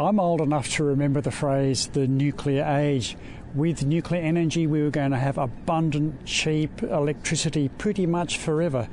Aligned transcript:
I'm 0.00 0.20
old 0.20 0.40
enough 0.40 0.68
to 0.74 0.84
remember 0.84 1.20
the 1.20 1.32
phrase 1.32 1.88
the 1.88 2.06
nuclear 2.06 2.64
age. 2.64 3.16
With 3.52 3.84
nuclear 3.84 4.22
energy, 4.22 4.64
we 4.64 4.80
were 4.80 4.90
going 4.90 5.10
to 5.10 5.16
have 5.16 5.38
abundant, 5.38 6.24
cheap 6.24 6.84
electricity 6.84 7.68
pretty 7.68 8.06
much 8.06 8.38
forever. 8.38 8.88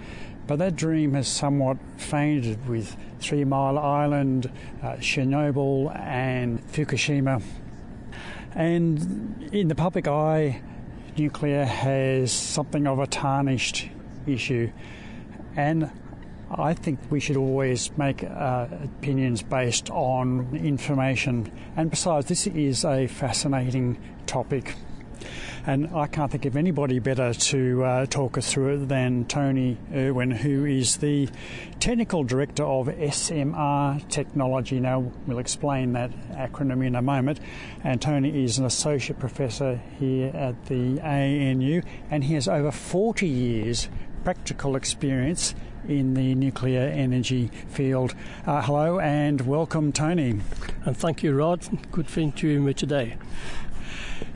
But 0.47 0.57
that 0.57 0.75
dream 0.75 1.13
has 1.13 1.27
somewhat 1.27 1.77
faded 1.97 2.67
with 2.67 2.97
Three 3.19 3.43
Mile 3.43 3.77
Island, 3.77 4.51
uh, 4.81 4.93
Chernobyl, 4.93 5.95
and 5.95 6.59
Fukushima. 6.71 7.43
And 8.55 9.47
in 9.53 9.67
the 9.67 9.75
public 9.75 10.07
eye, 10.07 10.63
nuclear 11.15 11.65
has 11.65 12.31
something 12.31 12.87
of 12.87 12.97
a 12.97 13.05
tarnished 13.05 13.89
issue. 14.25 14.71
And 15.55 15.91
I 16.51 16.73
think 16.73 16.99
we 17.09 17.19
should 17.19 17.37
always 17.37 17.95
make 17.97 18.23
uh, 18.23 18.67
opinions 18.83 19.41
based 19.41 19.89
on 19.89 20.55
information. 20.55 21.51
And 21.75 21.89
besides, 21.89 22.27
this 22.27 22.47
is 22.47 22.85
a 22.85 23.07
fascinating 23.07 23.97
topic. 24.27 24.75
And 25.67 25.95
I 25.95 26.05
can't 26.05 26.31
think 26.31 26.45
of 26.45 26.55
anybody 26.55 26.99
better 26.99 27.33
to 27.33 27.83
uh, 27.83 28.05
talk 28.05 28.37
us 28.37 28.53
through 28.53 28.75
it 28.75 28.87
than 28.87 29.25
Tony 29.25 29.77
Irwin, 29.91 30.29
who 30.29 30.65
is 30.65 30.97
the 30.97 31.27
Technical 31.79 32.23
Director 32.23 32.63
of 32.63 32.85
SMR 32.85 34.07
Technology. 34.09 34.79
Now, 34.79 35.11
we'll 35.25 35.39
explain 35.39 35.93
that 35.93 36.11
acronym 36.33 36.85
in 36.85 36.95
a 36.95 37.01
moment. 37.01 37.39
And 37.83 37.99
Tony 37.99 38.43
is 38.43 38.59
an 38.59 38.65
Associate 38.65 39.17
Professor 39.17 39.81
here 39.97 40.29
at 40.35 40.65
the 40.67 40.99
ANU, 41.01 41.81
and 42.11 42.23
he 42.23 42.35
has 42.35 42.47
over 42.47 42.69
40 42.69 43.27
years 43.27 43.89
practical 44.23 44.75
experience 44.75 45.55
in 45.87 46.13
the 46.13 46.35
nuclear 46.35 46.81
energy 46.81 47.49
field. 47.69 48.15
Uh, 48.45 48.61
hello 48.61 48.99
and 48.99 49.41
welcome, 49.41 49.91
Tony. 49.91 50.39
And 50.85 50.97
thank 50.97 51.23
you, 51.23 51.33
Rod. 51.35 51.67
Good 51.91 52.07
for 52.07 52.19
interviewing 52.19 52.65
me 52.65 52.73
today. 52.73 53.17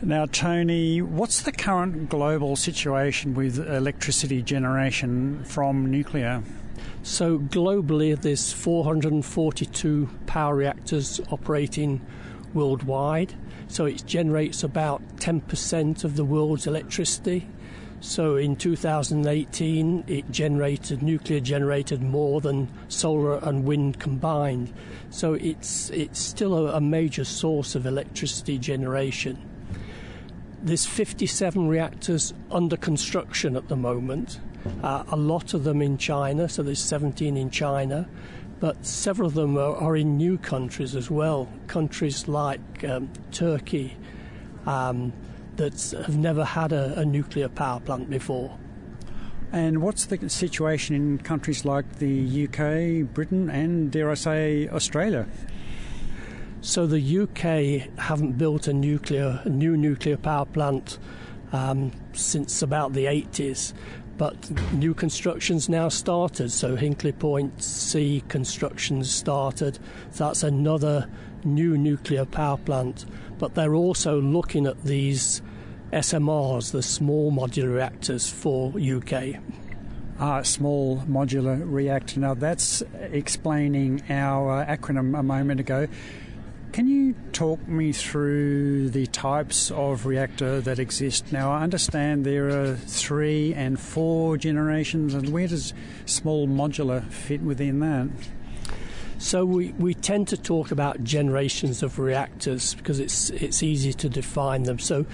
Now, 0.02 0.26
Tony, 0.26 1.02
what's 1.02 1.42
the 1.42 1.52
current 1.52 2.10
global 2.10 2.56
situation 2.56 3.34
with 3.34 3.60
electricity 3.60 4.42
generation 4.42 5.44
from 5.44 5.90
nuclear? 5.90 6.44
So, 7.04 7.40
globally, 7.40 8.20
there's 8.20 8.52
442 8.54 10.10
power 10.26 10.56
reactors 10.56 11.20
operating 11.32 12.06
worldwide. 12.54 13.34
So, 13.68 13.86
it 13.86 14.06
generates 14.06 14.64
about 14.64 15.02
10% 15.18 16.04
of 16.04 16.16
the 16.16 16.26
world's 16.26 16.68
electricity. 16.68 17.48
So, 18.02 18.38
in 18.38 18.56
2018, 18.56 20.06
it 20.08 20.32
generated, 20.32 21.04
nuclear 21.04 21.42
generated 21.42 22.02
more 22.02 22.40
than 22.40 22.70
solar 22.88 23.40
and 23.40 23.66
wind 23.66 24.00
combined. 24.00 24.74
So, 25.10 25.34
it's, 25.34 25.90
it's 25.90 26.20
still 26.20 26.68
a, 26.68 26.78
a 26.78 26.82
major 26.82 27.26
source 27.26 27.76
of 27.76 27.86
electricity 27.86 28.58
generation. 28.58 29.38
There's 30.62 30.86
57 30.86 31.68
reactors 31.68 32.34
under 32.52 32.78
construction 32.78 33.58
at 33.58 33.68
the 33.68 33.76
moment. 33.76 34.40
Uh, 34.82 35.04
a 35.10 35.18
lot 35.18 35.54
of 35.54 35.64
them 35.66 35.82
in 35.82 35.98
China, 35.98 36.48
so 36.48 36.64
there's 36.64 36.84
17 36.84 37.36
in 37.36 37.50
China, 37.50 38.08
but 38.60 38.86
several 38.86 39.28
of 39.28 39.34
them 39.34 39.58
are, 39.58 39.76
are 39.76 39.96
in 39.96 40.18
new 40.18 40.38
countries 40.38 40.96
as 40.96 41.10
well. 41.10 41.50
Countries 41.68 42.28
like 42.28 42.84
um, 42.84 43.10
Turkey 43.32 43.96
um, 44.66 45.14
that 45.60 45.94
have 46.06 46.18
never 46.18 46.44
had 46.44 46.72
a, 46.72 46.98
a 47.00 47.06
nuclear 47.06 47.50
power 47.50 47.80
plant 47.82 48.10
before. 48.10 48.58
And 49.52 49.82
what's 49.82 50.06
the 50.06 50.30
situation 50.30 50.96
in 50.96 51.18
countries 51.18 51.66
like 51.66 52.00
the 52.00 52.48
UK, 52.48 53.14
Britain, 53.14 53.50
and 53.50 53.92
dare 53.92 54.10
I 54.10 54.14
say, 54.14 54.70
Australia? 54.70 55.28
So 56.62 56.88
the 56.88 57.20
UK 57.22 57.98
haven't 58.00 58.38
built 58.38 58.68
a 58.68 58.74
nuclear, 58.74 59.42
a 59.44 59.50
new 59.50 59.76
nuclear 59.76 60.18
power 60.18 60.46
plant 60.46 60.98
um, 61.52 61.92
since 62.14 62.62
about 62.62 62.94
the 62.94 63.06
80s, 63.06 63.74
but 64.18 64.36
new 64.74 64.94
construction's 64.94 65.68
now 65.68 65.90
started. 65.90 66.52
So 66.52 66.78
Hinkley 66.78 67.18
Point 67.18 67.62
C 67.62 68.24
construction's 68.30 69.10
started. 69.10 69.80
So 70.12 70.26
that's 70.26 70.44
another 70.44 71.10
new 71.44 71.78
nuclear 71.78 72.26
power 72.26 72.58
plant. 72.58 73.06
But 73.40 73.56
they're 73.56 73.74
also 73.74 74.22
looking 74.22 74.68
at 74.68 74.84
these 74.84 75.42
SMRs, 75.92 76.72
the 76.72 76.84
small 76.84 77.32
modular 77.32 77.74
reactors 77.74 78.30
for 78.30 78.74
UK. 78.78 79.42
Ah, 80.20 80.42
small 80.44 80.98
modular 81.08 81.62
reactor. 81.66 82.20
Now 82.20 82.34
that's 82.34 82.84
explaining 83.00 84.04
our 84.10 84.62
uh, 84.62 84.66
acronym 84.66 85.18
a 85.18 85.24
moment 85.24 85.62
ago. 85.62 85.88
Can 86.72 86.88
you 86.88 87.16
talk 87.32 87.68
me 87.68 87.94
through 87.94 88.92
the 88.92 89.08
types 89.08 89.72
of 89.72 90.06
reactor 90.06 90.62
that 90.62 90.78
exist? 90.78 91.32
Now, 91.32 91.52
I 91.52 91.64
understand 91.64 92.26
there 92.26 92.50
are 92.50 92.76
three 92.76 93.56
and 93.56 93.80
four 93.80 94.38
generations, 94.38 95.16
and 95.16 95.30
where 95.30 95.48
does 95.48 95.74
small 96.06 96.48
modular 96.48 97.10
fit 97.12 97.42
within 97.42 97.80
that? 97.80 98.10
So 99.20 99.44
we, 99.44 99.74
we 99.74 99.94
tend 99.94 100.30
to 100.30 100.38
talk 100.38 100.72
about 100.72 101.04
generations 101.04 101.84
of 101.84 102.00
reactors 102.00 102.74
because 102.74 103.02
it's 103.02 103.30
it's 103.32 103.62
easy 103.62 103.92
to 103.92 104.08
define 104.08 104.64
them. 104.64 104.80
So 104.80 105.06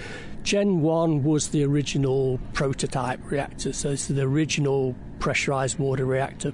Gen 0.44 0.80
1 0.80 1.24
was 1.24 1.48
the 1.48 1.64
original 1.64 2.38
prototype 2.52 3.20
reactor. 3.28 3.72
So 3.72 3.90
it's 3.90 4.06
the 4.06 4.22
original 4.22 4.94
pressurized 5.18 5.80
water 5.80 6.04
reactor 6.04 6.52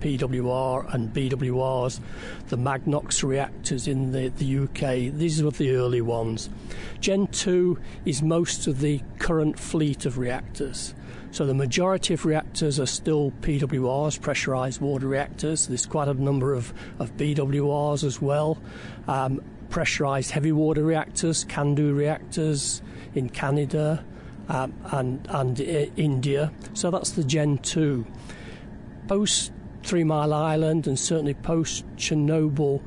PWR 0.00 0.92
and 0.92 1.14
BWRs, 1.14 2.00
the 2.48 2.56
Magnox 2.56 3.22
reactors 3.22 3.86
in 3.86 4.10
the, 4.10 4.28
the 4.28 4.58
UK. 4.64 5.14
These 5.16 5.42
were 5.42 5.52
the 5.52 5.76
early 5.76 6.00
ones. 6.00 6.50
Gen 7.00 7.28
2 7.28 7.78
is 8.06 8.22
most 8.22 8.66
of 8.66 8.80
the 8.80 9.00
current 9.20 9.58
fleet 9.58 10.04
of 10.04 10.18
reactors. 10.18 10.94
So 11.30 11.46
the 11.46 11.54
majority 11.54 12.14
of 12.14 12.24
reactors 12.24 12.80
are 12.80 12.86
still 12.86 13.32
PWRs, 13.42 14.20
pressurized 14.20 14.80
water 14.80 15.06
reactors. 15.06 15.66
There's 15.66 15.86
quite 15.86 16.08
a 16.08 16.14
number 16.14 16.54
of, 16.54 16.72
of 16.98 17.16
BWRs 17.16 18.02
as 18.04 18.20
well. 18.20 18.58
Um, 19.06 19.42
pressurized 19.68 20.30
heavy 20.30 20.52
water 20.52 20.82
reactors, 20.82 21.44
CANDU 21.44 21.94
reactors 21.94 22.82
in 23.14 23.28
Canada 23.28 24.04
um, 24.48 24.72
and, 24.92 25.26
and 25.30 25.60
uh, 25.60 25.64
India. 25.96 26.52
So 26.72 26.90
that's 26.90 27.10
the 27.10 27.24
Gen 27.24 27.58
2. 27.58 28.06
Post 29.06 29.52
Three 29.82 30.04
Mile 30.04 30.34
Island 30.34 30.86
and 30.86 30.98
certainly 30.98 31.34
post 31.34 31.84
Chernobyl, 31.96 32.82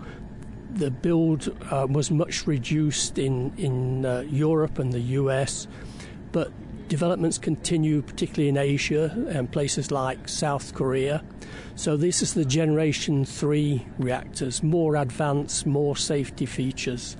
the 0.73 0.91
build 0.91 1.49
uh, 1.71 1.87
was 1.89 2.11
much 2.11 2.45
reduced 2.45 3.17
in 3.17 3.53
in 3.57 4.05
uh, 4.05 4.19
Europe 4.29 4.77
and 4.77 4.93
the 4.93 4.99
US, 4.99 5.67
but 6.31 6.51
developments 6.91 7.37
continue, 7.37 8.01
particularly 8.01 8.49
in 8.49 8.57
Asia 8.57 9.15
and 9.29 9.49
places 9.49 9.91
like 9.91 10.27
South 10.27 10.75
Korea. 10.75 11.23
So 11.75 11.95
this 11.95 12.21
is 12.21 12.33
the 12.33 12.43
Generation 12.43 13.23
Three 13.23 13.85
reactors, 13.97 14.61
more 14.61 14.97
advanced, 14.97 15.65
more 15.65 15.95
safety 15.95 16.45
features. 16.45 17.15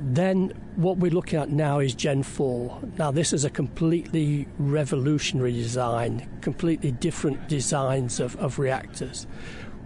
Then 0.00 0.52
what 0.74 0.96
we're 0.96 1.12
looking 1.12 1.38
at 1.38 1.50
now 1.50 1.78
is 1.78 1.94
Gen 1.94 2.24
4. 2.24 2.80
Now, 2.98 3.12
this 3.12 3.32
is 3.32 3.44
a 3.44 3.50
completely 3.50 4.48
revolutionary 4.58 5.52
design, 5.52 6.28
completely 6.40 6.90
different 6.90 7.48
designs 7.48 8.18
of, 8.18 8.34
of 8.36 8.58
reactors, 8.58 9.28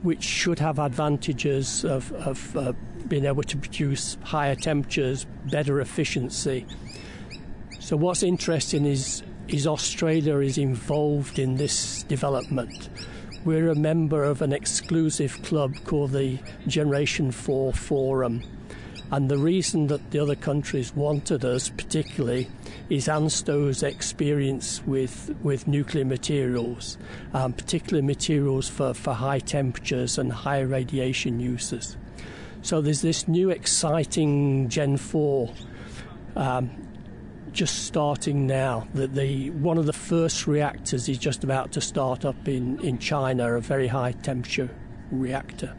which 0.00 0.22
should 0.22 0.59
have 0.59 0.78
advantages 0.78 1.84
of, 1.84 2.10
of 2.12 2.56
uh, 2.56 2.72
being 3.09 3.27
able 3.27 3.43
to 3.43 3.59
produce 3.59 4.16
higher 4.22 4.54
temperatures, 4.54 5.27
better 5.50 5.83
efficiency. 5.83 6.65
So, 7.86 7.97
what's 7.97 8.24
interesting 8.24 8.84
is, 8.84 9.22
is 9.47 9.64
Australia 9.64 10.38
is 10.38 10.58
involved 10.58 11.38
in 11.38 11.54
this 11.54 12.02
development. 12.02 12.88
We're 13.44 13.69
a 13.69 13.76
member 13.76 14.24
of 14.24 14.42
an 14.42 14.52
exclusive 14.52 15.41
club 15.44 15.76
called 15.84 16.10
the 16.10 16.41
Generation 16.66 17.30
4 17.30 17.72
Forum 17.72 18.42
and 19.12 19.30
the 19.30 19.38
reason 19.38 19.86
that 19.86 20.10
the 20.10 20.18
other 20.18 20.34
countries 20.34 20.97
wanted 20.97 21.44
us 21.44 21.68
particularly 21.68 22.48
is 22.91 23.06
ANSTO's 23.06 23.84
experience 23.84 24.83
with, 24.84 25.33
with 25.44 25.68
nuclear 25.68 26.04
materials, 26.04 26.98
um, 27.34 27.53
particularly 27.53 28.04
materials 28.04 28.68
for, 28.68 28.94
for 28.94 29.15
high 29.15 29.38
temperatures 29.38 30.18
and 30.18 30.33
high 30.33 30.59
radiation 30.59 31.38
uses. 31.38 31.97
So 32.62 32.80
there's 32.80 33.03
this 33.03 33.28
new 33.28 33.50
exciting 33.50 34.71
Gen 34.71 34.97
4 34.97 35.54
um, 36.34 36.85
just 37.56 37.86
starting 37.86 38.47
now. 38.47 38.86
That 38.94 39.14
the 39.14 39.50
one 39.50 39.78
of 39.78 39.86
the 39.86 39.92
first 39.92 40.47
reactors 40.47 41.08
is 41.08 41.18
just 41.18 41.42
about 41.42 41.72
to 41.72 41.80
start 41.80 42.24
up 42.24 42.47
in, 42.47 42.78
in 42.80 42.98
China, 42.98 43.54
a 43.54 43.60
very 43.60 43.88
high 43.88 44.12
temperature 44.12 44.70
reactor. 45.10 45.74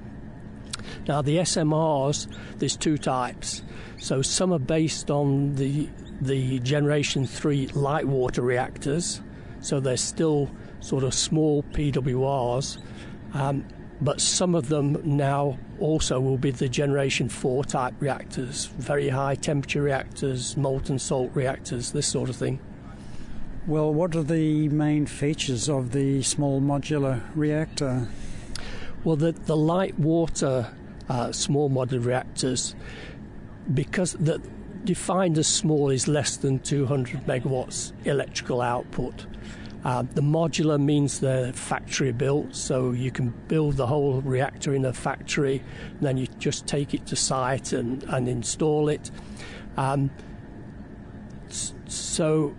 Now, 1.08 1.22
the 1.22 1.38
SMRs, 1.38 2.28
there's 2.58 2.76
two 2.76 2.98
types. 2.98 3.62
So 3.98 4.22
some 4.22 4.52
are 4.52 4.60
based 4.60 5.10
on 5.10 5.56
the 5.56 5.88
the 6.20 6.60
Generation 6.60 7.28
3 7.28 7.68
light 7.68 8.08
water 8.08 8.42
reactors, 8.42 9.22
so 9.62 9.80
they're 9.80 9.98
still 9.98 10.50
sort 10.80 11.04
of 11.04 11.14
small 11.14 11.62
PWRs. 11.62 12.82
Um, 13.36 13.66
but 14.02 14.22
some 14.22 14.56
of 14.56 14.70
them 14.70 15.02
now 15.04 15.58
also 15.80 16.20
will 16.20 16.38
be 16.38 16.52
the 16.52 16.70
Generation 16.70 17.30
4 17.30 17.64
type 17.66 17.94
reactors, 18.00 18.66
very 18.78 19.10
high 19.10 19.36
temperature 19.36 19.82
reactors, 19.82 20.56
molten 20.56 21.00
salt 21.00 21.32
reactors, 21.34 21.92
this 21.92 22.08
sort 22.08 22.30
of 22.30 22.36
thing. 22.36 22.60
Well, 23.66 23.94
what 23.94 24.16
are 24.16 24.24
the 24.24 24.70
main 24.70 25.08
features 25.08 25.68
of 25.68 25.92
the 25.92 26.22
small 26.24 26.62
modular 26.62 27.22
reactor? 27.36 28.08
Well, 29.04 29.16
the, 29.16 29.34
the 29.34 29.58
light 29.58 29.98
water 30.00 30.74
uh, 31.10 31.32
small 31.32 31.70
modular 31.70 32.06
reactors, 32.06 32.76
because 33.74 34.14
the, 34.14 34.42
defined 34.84 35.38
as 35.38 35.48
small 35.48 35.90
is 35.90 36.08
less 36.08 36.38
than 36.38 36.60
200 36.60 37.26
megawatts 37.26 37.92
electrical 38.06 38.62
output. 38.62 39.26
Uh, 39.84 40.04
the 40.14 40.22
modular 40.22 40.80
means 40.80 41.20
they're 41.20 41.54
factory 41.54 42.12
built, 42.12 42.56
so 42.56 42.92
you 42.92 43.12
can 43.12 43.30
build 43.48 43.78
the 43.78 43.88
whole 43.88 44.22
reactor 44.22 44.74
in 44.74 44.86
a 44.86 44.94
factory, 44.94 45.64
and 45.92 46.02
then 46.02 46.18
you 46.18 46.28
just 46.40 46.68
take 46.68 46.94
it 46.94 47.06
to 47.08 47.16
site 47.16 47.74
and, 47.74 48.04
and 48.04 48.28
install 48.28 48.90
it. 48.90 49.12
Um, 49.78 50.12
so. 51.50 52.56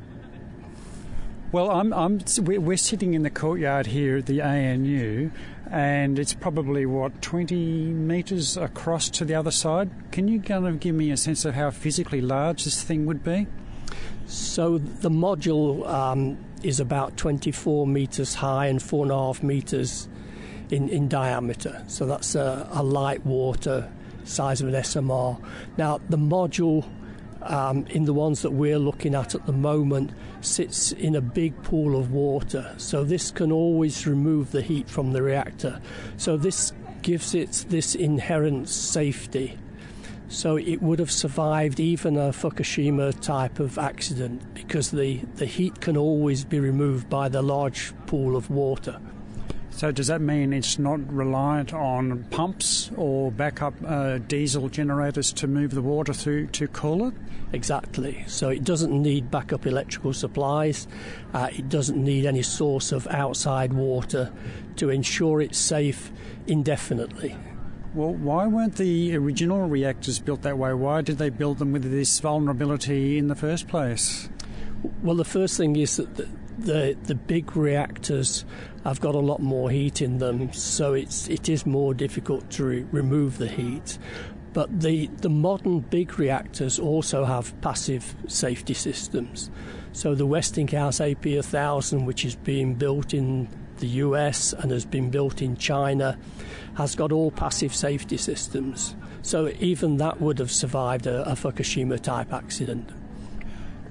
Well, 1.50 1.70
I'm, 1.70 1.94
I'm, 1.94 2.20
we're 2.43 2.76
sitting 2.76 3.15
in 3.15 3.23
the 3.23 3.31
courtyard 3.31 3.87
here 3.87 4.19
at 4.19 4.26
the 4.26 4.43
ANU, 4.43 5.31
and 5.71 6.19
it's 6.19 6.35
probably 6.35 6.85
what 6.85 7.23
20 7.23 7.55
metres 7.55 8.59
across 8.59 9.09
to 9.11 9.25
the 9.25 9.35
other 9.35 9.50
side. 9.50 9.91
Can 10.12 10.29
you 10.29 10.41
kind 10.41 10.67
of 10.67 10.79
give 10.79 10.94
me 10.94 11.11
a 11.11 11.17
sense 11.17 11.47
of 11.47 11.55
how 11.55 11.71
physically 11.71 12.21
large 12.21 12.64
this 12.64 12.82
thing 12.82 13.06
would 13.06 13.25
be? 13.25 13.47
So 14.26 14.76
the 14.76 15.09
module 15.09 15.88
um, 15.88 16.37
is 16.63 16.81
about 16.81 17.17
24 17.17 17.87
metres 17.87 18.35
high 18.35 18.67
and 18.67 18.83
four 18.83 19.05
and 19.05 19.13
a 19.13 19.17
half 19.17 19.43
metres 19.43 20.09
in, 20.71 20.89
in 20.89 21.09
diameter. 21.09 21.85
So 21.87 22.07
that's 22.07 22.35
a, 22.35 22.69
a 22.73 22.83
light 22.83 23.25
water 23.25 23.91
size 24.25 24.61
of 24.61 24.69
an 24.69 24.75
SMR. 24.75 25.43
Now, 25.77 26.01
the 26.09 26.19
module 26.19 26.87
um, 27.43 27.87
in 27.87 28.05
the 28.05 28.13
ones 28.13 28.43
that 28.43 28.51
we're 28.51 28.79
looking 28.79 29.15
at 29.15 29.35
at 29.35 29.47
the 29.47 29.53
moment 29.53 30.11
sits 30.41 30.93
in 30.93 31.15
a 31.15 31.21
big 31.21 31.61
pool 31.63 31.99
of 31.99 32.13
water. 32.13 32.75
So 32.77 33.05
this 33.05 33.31
can 33.31 33.53
always 33.53 34.07
remove 34.07 34.51
the 34.51 34.63
heat 34.63 34.89
from 34.89 35.13
the 35.13 35.23
reactor. 35.23 35.81
So 36.17 36.37
this 36.37 36.73
gives 37.03 37.35
it 37.35 37.65
this 37.69 37.95
inherent 37.95 38.69
safety. 38.69 39.59
So 40.29 40.57
it 40.57 40.83
would 40.83 40.99
have 40.99 41.11
survived 41.11 41.81
even 41.81 42.17
a 42.17 42.31
Fukushima 42.31 43.19
type 43.21 43.61
of 43.61 43.79
accident 43.79 44.55
because 44.55 44.91
the, 44.91 45.17
the 45.37 45.47
heat 45.47 45.81
can 45.81 45.97
always 45.97 46.45
be 46.45 46.61
removed 46.61 47.09
by 47.09 47.29
the 47.29 47.41
large 47.41 47.93
pool 48.07 48.37
of 48.37 48.51
water. 48.51 49.01
So 49.71 49.93
does 49.93 50.09
that 50.09 50.21
mean 50.21 50.53
it's 50.53 50.79
not 50.79 50.99
reliant 51.11 51.73
on 51.73 52.25
pumps 52.31 52.91
or 52.97 53.31
backup 53.31 53.75
uh, 53.87 54.19
diesel 54.19 54.69
generators 54.69 55.33
to 55.35 55.47
move 55.47 55.71
the 55.71 55.83
water 55.83 56.13
through 56.13 56.49
to 56.49 56.67
cool 56.69 57.09
it? 57.09 57.15
Exactly. 57.53 58.25
So 58.27 58.49
it 58.49 58.65
doesn't 58.65 58.91
need 58.91 59.31
backup 59.31 59.67
electrical 59.67 60.13
supplies. 60.13 60.89
Uh, 61.33 61.49
it 61.53 61.69
doesn't 61.69 62.03
need 62.03 62.27
any 62.27 62.43
source 62.43 62.91
of 62.91 63.07
outside 63.07 63.73
water 63.73 64.33
to 64.77 64.91
ensure 64.91 65.41
it's 65.41 65.59
safe 65.59 66.11
indefinitely. 66.47 67.37
Well, 67.94 68.12
why 68.12 68.46
weren't 68.46 68.76
the 68.76 69.17
original 69.17 69.67
reactors 69.67 70.19
built 70.19 70.43
that 70.43 70.58
way? 70.58 70.75
Why 70.75 71.00
did 71.00 71.19
they 71.19 71.31
build 71.31 71.58
them 71.58 71.73
with 71.73 71.90
this 71.90 72.20
vulnerability 72.20 73.17
in 73.17 73.29
the 73.29 73.35
first 73.35 73.67
place? 73.67 74.29
Well, 75.02 75.17
the 75.17 75.25
first 75.25 75.56
thing 75.56 75.75
is 75.76 75.96
that 75.96 76.17
the, 76.17 76.29
the, 76.58 76.96
the 77.05 77.14
big 77.14 77.56
reactors 77.56 78.44
have 78.85 79.00
got 79.00 79.14
a 79.14 79.20
lot 79.20 79.40
more 79.40 79.70
heat 79.70 80.02
in 80.02 80.19
them, 80.19 80.52
so 80.52 80.93
it's 80.93 81.29
it 81.29 81.49
is 81.49 81.64
more 81.64 81.94
difficult 81.94 82.50
to 82.50 82.64
re- 82.64 82.87
remove 82.93 83.38
the 83.38 83.49
heat. 83.49 83.99
But 84.52 84.81
the, 84.81 85.06
the 85.19 85.31
modern 85.31 85.81
big 85.81 86.19
reactors 86.19 86.79
also 86.79 87.25
have 87.25 87.58
passive 87.61 88.14
safety 88.29 88.75
systems. 88.75 89.50
So 89.93 90.14
the 90.14 90.26
Westinghouse 90.26 90.99
AP1000, 90.99 92.05
which 92.05 92.25
is 92.25 92.37
being 92.37 92.75
built 92.75 93.14
in 93.14 93.49
the 93.79 93.88
US 93.88 94.52
and 94.52 94.70
has 94.70 94.85
been 94.85 95.11
built 95.11 95.43
in 95.43 95.56
China, 95.56 96.19
has 96.79 96.95
got 96.95 97.11
all 97.11 97.33
passive 97.33 97.75
safety 97.75 98.17
systems. 98.17 98.95
So 99.23 99.51
even 99.59 99.97
that 99.97 100.21
would 100.21 100.39
have 100.39 100.53
survived 100.53 101.09
a, 101.09 101.29
a 101.29 101.35
Fukushima 101.35 102.01
type 102.01 102.33
accident. 102.33 102.89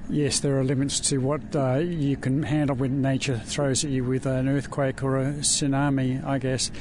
Yes, 0.09 0.39
there 0.39 0.57
are 0.57 0.63
limits 0.63 1.01
to 1.09 1.17
what 1.17 1.53
uh, 1.53 1.79
you 1.79 2.15
can 2.15 2.43
handle 2.43 2.77
when 2.77 3.01
nature 3.01 3.41
throws 3.43 3.83
at 3.83 3.91
you 3.91 4.05
with 4.05 4.25
an 4.25 4.47
earthquake 4.47 5.03
or 5.03 5.17
a 5.17 5.33
tsunami, 5.33 6.23
I 6.23 6.39
guess. 6.39 6.71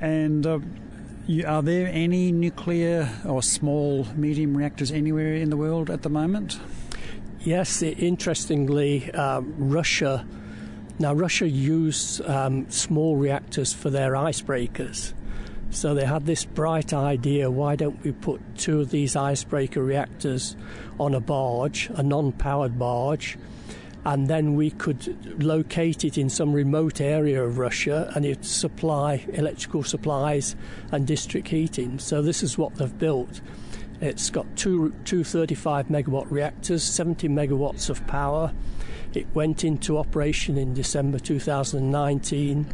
And 0.00 0.46
uh, 0.46 0.60
you, 1.26 1.44
are 1.46 1.62
there 1.62 1.90
any 1.92 2.32
nuclear 2.32 3.10
or 3.26 3.42
small, 3.42 4.06
medium 4.16 4.56
reactors 4.56 4.90
anywhere 4.90 5.34
in 5.34 5.50
the 5.50 5.58
world 5.58 5.90
at 5.90 6.04
the 6.04 6.08
moment? 6.08 6.58
Yes, 7.40 7.82
interestingly, 7.82 9.10
uh, 9.12 9.42
Russia. 9.42 10.26
Now, 10.98 11.12
Russia 11.12 11.48
used 11.48 12.22
um, 12.22 12.70
small 12.70 13.16
reactors 13.16 13.72
for 13.72 13.90
their 13.90 14.12
icebreakers. 14.12 15.12
So 15.70 15.94
they 15.94 16.06
had 16.06 16.24
this 16.24 16.44
bright 16.44 16.94
idea 16.94 17.50
why 17.50 17.76
don't 17.76 18.02
we 18.02 18.12
put 18.12 18.40
two 18.56 18.80
of 18.80 18.90
these 18.90 19.14
icebreaker 19.14 19.82
reactors 19.82 20.56
on 20.98 21.14
a 21.14 21.20
barge, 21.20 21.90
a 21.94 22.02
non 22.02 22.32
powered 22.32 22.78
barge, 22.78 23.36
and 24.06 24.28
then 24.28 24.54
we 24.54 24.70
could 24.70 25.42
locate 25.42 26.04
it 26.04 26.16
in 26.16 26.30
some 26.30 26.52
remote 26.52 27.00
area 27.00 27.42
of 27.42 27.58
Russia 27.58 28.10
and 28.14 28.24
it 28.24 28.44
supply 28.44 29.26
electrical 29.32 29.82
supplies 29.82 30.54
and 30.92 31.06
district 31.06 31.48
heating. 31.48 31.98
So 31.98 32.22
this 32.22 32.42
is 32.42 32.56
what 32.56 32.76
they've 32.76 32.98
built. 32.98 33.40
It's 34.00 34.30
got 34.30 34.46
two, 34.56 34.94
two 35.04 35.24
35 35.24 35.88
megawatt 35.88 36.30
reactors, 36.30 36.84
70 36.84 37.28
megawatts 37.28 37.90
of 37.90 38.06
power. 38.06 38.52
It 39.16 39.34
went 39.34 39.64
into 39.64 39.96
operation 39.96 40.58
in 40.58 40.74
December 40.74 41.18
2019. 41.18 42.66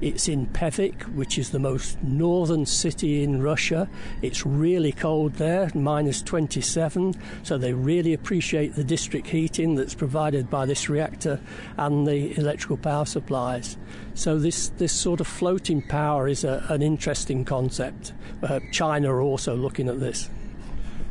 It's 0.00 0.28
in 0.28 0.46
Pevek, 0.46 1.12
which 1.16 1.36
is 1.38 1.50
the 1.50 1.58
most 1.58 2.00
northern 2.04 2.66
city 2.66 3.24
in 3.24 3.42
Russia. 3.42 3.88
It's 4.22 4.46
really 4.46 4.92
cold 4.92 5.32
there, 5.34 5.72
minus 5.74 6.22
27, 6.22 7.16
so 7.42 7.58
they 7.58 7.72
really 7.72 8.14
appreciate 8.14 8.76
the 8.76 8.84
district 8.84 9.26
heating 9.26 9.74
that's 9.74 9.96
provided 9.96 10.48
by 10.48 10.66
this 10.66 10.88
reactor 10.88 11.40
and 11.76 12.06
the 12.06 12.38
electrical 12.38 12.76
power 12.76 13.04
supplies. 13.04 13.76
So 14.14 14.38
this, 14.38 14.68
this 14.68 14.92
sort 14.92 15.18
of 15.18 15.26
floating 15.26 15.82
power 15.82 16.28
is 16.28 16.44
a, 16.44 16.64
an 16.68 16.80
interesting 16.80 17.44
concept. 17.44 18.12
Uh, 18.40 18.60
China 18.70 19.12
are 19.12 19.20
also 19.20 19.56
looking 19.56 19.88
at 19.88 19.98
this. 19.98 20.30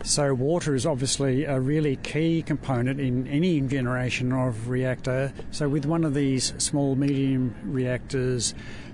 So, 0.04 0.34
water 0.34 0.74
is 0.74 0.86
obviously 0.86 1.44
a 1.44 1.60
really 1.60 1.98
key 1.98 2.42
component 2.42 3.00
in 3.00 3.27
any 3.27 3.60
generation 3.62 4.32
of 4.32 4.70
reactor. 4.70 5.34
So, 5.51 5.68
with 5.68 5.86
one 5.86 6.04
of 6.04 6.13
these 6.13 6.54
small 6.58 6.96
medium 6.96 7.56
reactors, 7.63 8.54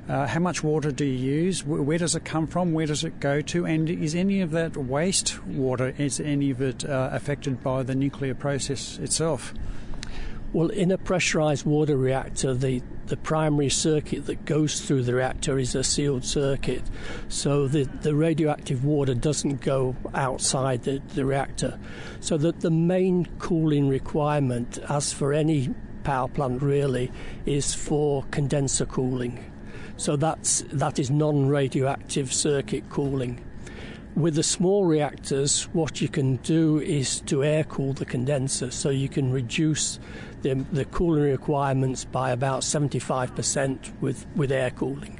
uh, 0.09 0.27
how 0.27 0.39
much 0.39 0.63
water 0.63 0.91
do 0.91 1.05
you 1.05 1.43
use? 1.43 1.65
Where 1.65 1.97
does 1.97 2.15
it 2.15 2.25
come 2.25 2.47
from? 2.47 2.73
Where 2.73 2.87
does 2.87 3.03
it 3.03 3.19
go 3.19 3.41
to? 3.41 3.65
And 3.65 3.89
is 3.89 4.15
any 4.15 4.41
of 4.41 4.51
that 4.51 4.75
waste 4.75 5.43
water, 5.45 5.93
is 5.97 6.19
any 6.19 6.49
of 6.49 6.61
it 6.61 6.83
uh, 6.83 7.09
affected 7.11 7.63
by 7.63 7.83
the 7.83 7.95
nuclear 7.95 8.35
process 8.35 8.97
itself? 8.97 9.53
Well, 10.53 10.69
in 10.69 10.91
a 10.91 10.99
pressurized 10.99 11.65
water 11.65 11.97
reactor, 11.97 12.53
the, 12.53 12.83
the 13.07 13.17
primary 13.17 13.69
circuit 13.69 14.27
that 14.27 14.45
goes 14.45 14.81
through 14.81 15.01
the 15.01 15.15
reactor 15.15 15.57
is 15.57 15.73
a 15.73 15.83
sealed 15.83 16.23
circuit. 16.23 16.83
So 17.27 17.67
the, 17.67 17.85
the 17.85 18.13
radioactive 18.13 18.85
water 18.85 19.15
doesn't 19.15 19.61
go 19.61 19.95
outside 20.13 20.83
the, 20.83 21.01
the 21.15 21.25
reactor. 21.25 21.79
So 22.19 22.37
that 22.37 22.59
the 22.59 22.69
main 22.69 23.25
cooling 23.39 23.89
requirement, 23.89 24.77
as 24.89 25.11
for 25.11 25.33
any 25.33 25.73
power 26.03 26.27
plant 26.27 26.61
really, 26.61 27.11
is 27.47 27.73
for 27.73 28.23
condenser 28.29 28.85
cooling. 28.85 29.51
So 29.97 30.15
that's, 30.15 30.63
that 30.71 30.99
is 30.99 31.09
non 31.09 31.47
radioactive 31.47 32.31
circuit 32.31 32.91
cooling. 32.91 33.43
With 34.15 34.35
the 34.35 34.43
small 34.43 34.85
reactors, 34.85 35.63
what 35.73 35.99
you 35.99 36.07
can 36.07 36.35
do 36.37 36.79
is 36.79 37.21
to 37.21 37.43
air 37.43 37.63
cool 37.63 37.93
the 37.93 38.05
condenser 38.05 38.69
so 38.69 38.91
you 38.91 39.09
can 39.09 39.31
reduce 39.31 39.99
the, 40.43 40.53
the 40.71 40.85
cooling 40.85 41.23
requirements 41.23 42.05
by 42.05 42.31
about 42.31 42.61
75% 42.61 43.99
with, 43.99 44.25
with 44.35 44.51
air 44.51 44.71
cooling. 44.71 45.19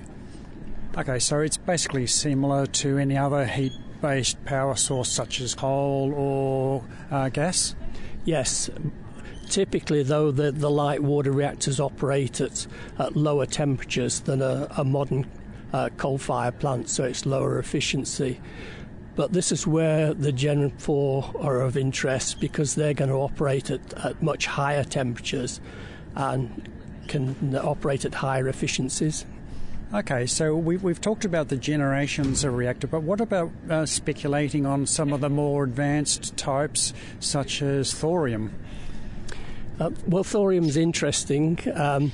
Okay, 0.95 1.17
so 1.17 1.39
it's 1.39 1.57
basically 1.57 2.05
similar 2.05 2.67
to 2.67 2.99
any 2.99 3.17
other 3.17 3.45
heat 3.45 3.73
based 4.01 4.43
power 4.45 4.75
source 4.75 5.09
such 5.09 5.41
as 5.41 5.55
coal 5.55 6.13
or 6.13 6.83
uh, 7.09 7.29
gas? 7.29 7.73
Yes. 8.25 8.69
Typically, 9.49 10.03
though, 10.03 10.29
the, 10.29 10.51
the 10.51 10.69
light 10.69 11.01
water 11.01 11.31
reactors 11.31 11.79
operate 11.79 12.41
at, 12.41 12.67
at 12.99 13.15
lower 13.15 13.45
temperatures 13.45 14.19
than 14.21 14.41
a, 14.41 14.67
a 14.77 14.83
modern 14.83 15.25
uh, 15.71 15.89
coal 15.97 16.17
fired 16.17 16.59
plant, 16.59 16.89
so 16.89 17.03
it's 17.03 17.25
lower 17.25 17.57
efficiency. 17.59 18.39
But 19.15 19.33
this 19.33 19.51
is 19.51 19.67
where 19.67 20.13
the 20.13 20.31
Gen 20.31 20.71
4 20.71 21.33
are 21.39 21.61
of 21.61 21.77
interest 21.77 22.39
because 22.39 22.75
they're 22.75 22.95
going 22.95 23.11
to 23.11 23.17
operate 23.17 23.69
at, 23.69 23.93
at 24.05 24.23
much 24.23 24.47
higher 24.47 24.83
temperatures 24.83 25.61
and 26.15 26.69
can 27.07 27.55
operate 27.55 28.05
at 28.05 28.15
higher 28.15 28.47
efficiencies. 28.47 29.25
Okay, 29.93 30.25
so 30.25 30.55
we've, 30.55 30.81
we've 30.81 30.99
talked 30.99 31.23
about 31.23 31.49
the 31.49 31.57
generations 31.57 32.43
of 32.43 32.55
reactor, 32.55 32.87
but 32.87 33.03
what 33.03 33.21
about 33.21 33.51
uh, 33.69 33.85
speculating 33.85 34.65
on 34.65 34.87
some 34.87 35.13
of 35.13 35.21
the 35.21 35.29
more 35.29 35.63
advanced 35.63 36.35
types, 36.35 36.93
such 37.19 37.61
as 37.61 37.93
thorium? 37.93 38.51
Uh, 39.79 39.91
well, 40.07 40.23
thorium's 40.23 40.77
interesting. 40.77 41.59
Um, 41.75 42.11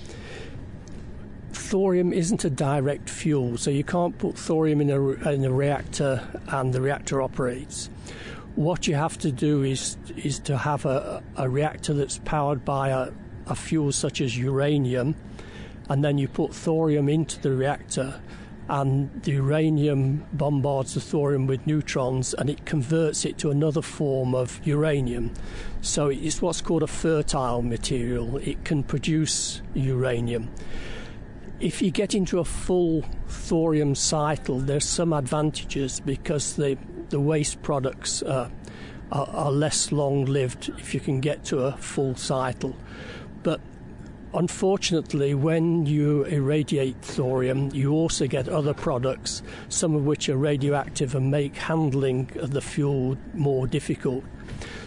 thorium 1.59 2.13
isn't 2.13 2.43
a 2.45 2.49
direct 2.49 3.09
fuel, 3.09 3.57
so 3.57 3.69
you 3.69 3.83
can't 3.83 4.17
put 4.17 4.37
thorium 4.37 4.81
in 4.81 4.89
a, 4.89 4.99
in 5.29 5.43
a 5.45 5.51
reactor 5.51 6.21
and 6.47 6.73
the 6.73 6.81
reactor 6.81 7.21
operates. 7.21 7.89
What 8.55 8.87
you 8.87 8.95
have 8.95 9.17
to 9.19 9.31
do 9.31 9.63
is 9.63 9.97
is 10.17 10.39
to 10.39 10.57
have 10.57 10.85
a, 10.85 11.23
a 11.37 11.47
reactor 11.47 11.93
that's 11.93 12.19
powered 12.19 12.65
by 12.65 12.89
a, 12.89 13.11
a 13.47 13.55
fuel 13.55 13.91
such 13.91 14.21
as 14.21 14.37
uranium, 14.37 15.15
and 15.89 16.03
then 16.03 16.17
you 16.17 16.27
put 16.27 16.53
thorium 16.53 17.09
into 17.09 17.39
the 17.39 17.51
reactor, 17.51 18.19
and 18.67 19.09
the 19.23 19.31
uranium 19.33 20.25
bombards 20.33 20.93
the 20.93 21.01
thorium 21.01 21.47
with 21.47 21.65
neutrons 21.65 22.33
and 22.35 22.49
it 22.49 22.65
converts 22.65 23.25
it 23.25 23.37
to 23.39 23.49
another 23.49 23.81
form 23.81 24.35
of 24.35 24.59
uranium. 24.65 25.31
So 25.81 26.07
it's 26.09 26.41
what's 26.41 26.61
called 26.61 26.83
a 26.83 26.87
fertile 26.87 27.61
material. 27.61 28.37
It 28.37 28.65
can 28.65 28.83
produce 28.83 29.61
uranium 29.73 30.49
if 31.59 31.81
you 31.81 31.91
get 31.91 32.15
into 32.15 32.39
a 32.39 32.45
full 32.45 33.03
thorium 33.27 33.95
cycle, 33.95 34.59
there's 34.59 34.85
some 34.85 35.13
advantages 35.13 35.99
because 35.99 36.55
the 36.55 36.77
the 37.09 37.19
waste 37.19 37.61
products 37.63 38.21
uh, 38.21 38.49
are, 39.11 39.27
are, 39.29 39.51
less 39.51 39.91
long 39.91 40.25
lived 40.25 40.69
if 40.77 40.93
you 40.93 40.99
can 40.99 41.19
get 41.19 41.43
to 41.43 41.59
a 41.61 41.71
full 41.77 42.15
cycle. 42.15 42.75
But 43.41 43.59
unfortunately, 44.33 45.33
when 45.33 45.87
you 45.87 46.23
irradiate 46.25 47.01
thorium, 47.01 47.71
you 47.73 47.93
also 47.93 48.27
get 48.27 48.47
other 48.47 48.75
products, 48.75 49.41
some 49.69 49.95
of 49.95 50.05
which 50.05 50.29
are 50.29 50.37
radioactive 50.37 51.15
and 51.15 51.31
make 51.31 51.55
handling 51.55 52.29
of 52.39 52.51
the 52.51 52.61
fuel 52.61 53.17
more 53.33 53.65
difficult. 53.65 54.23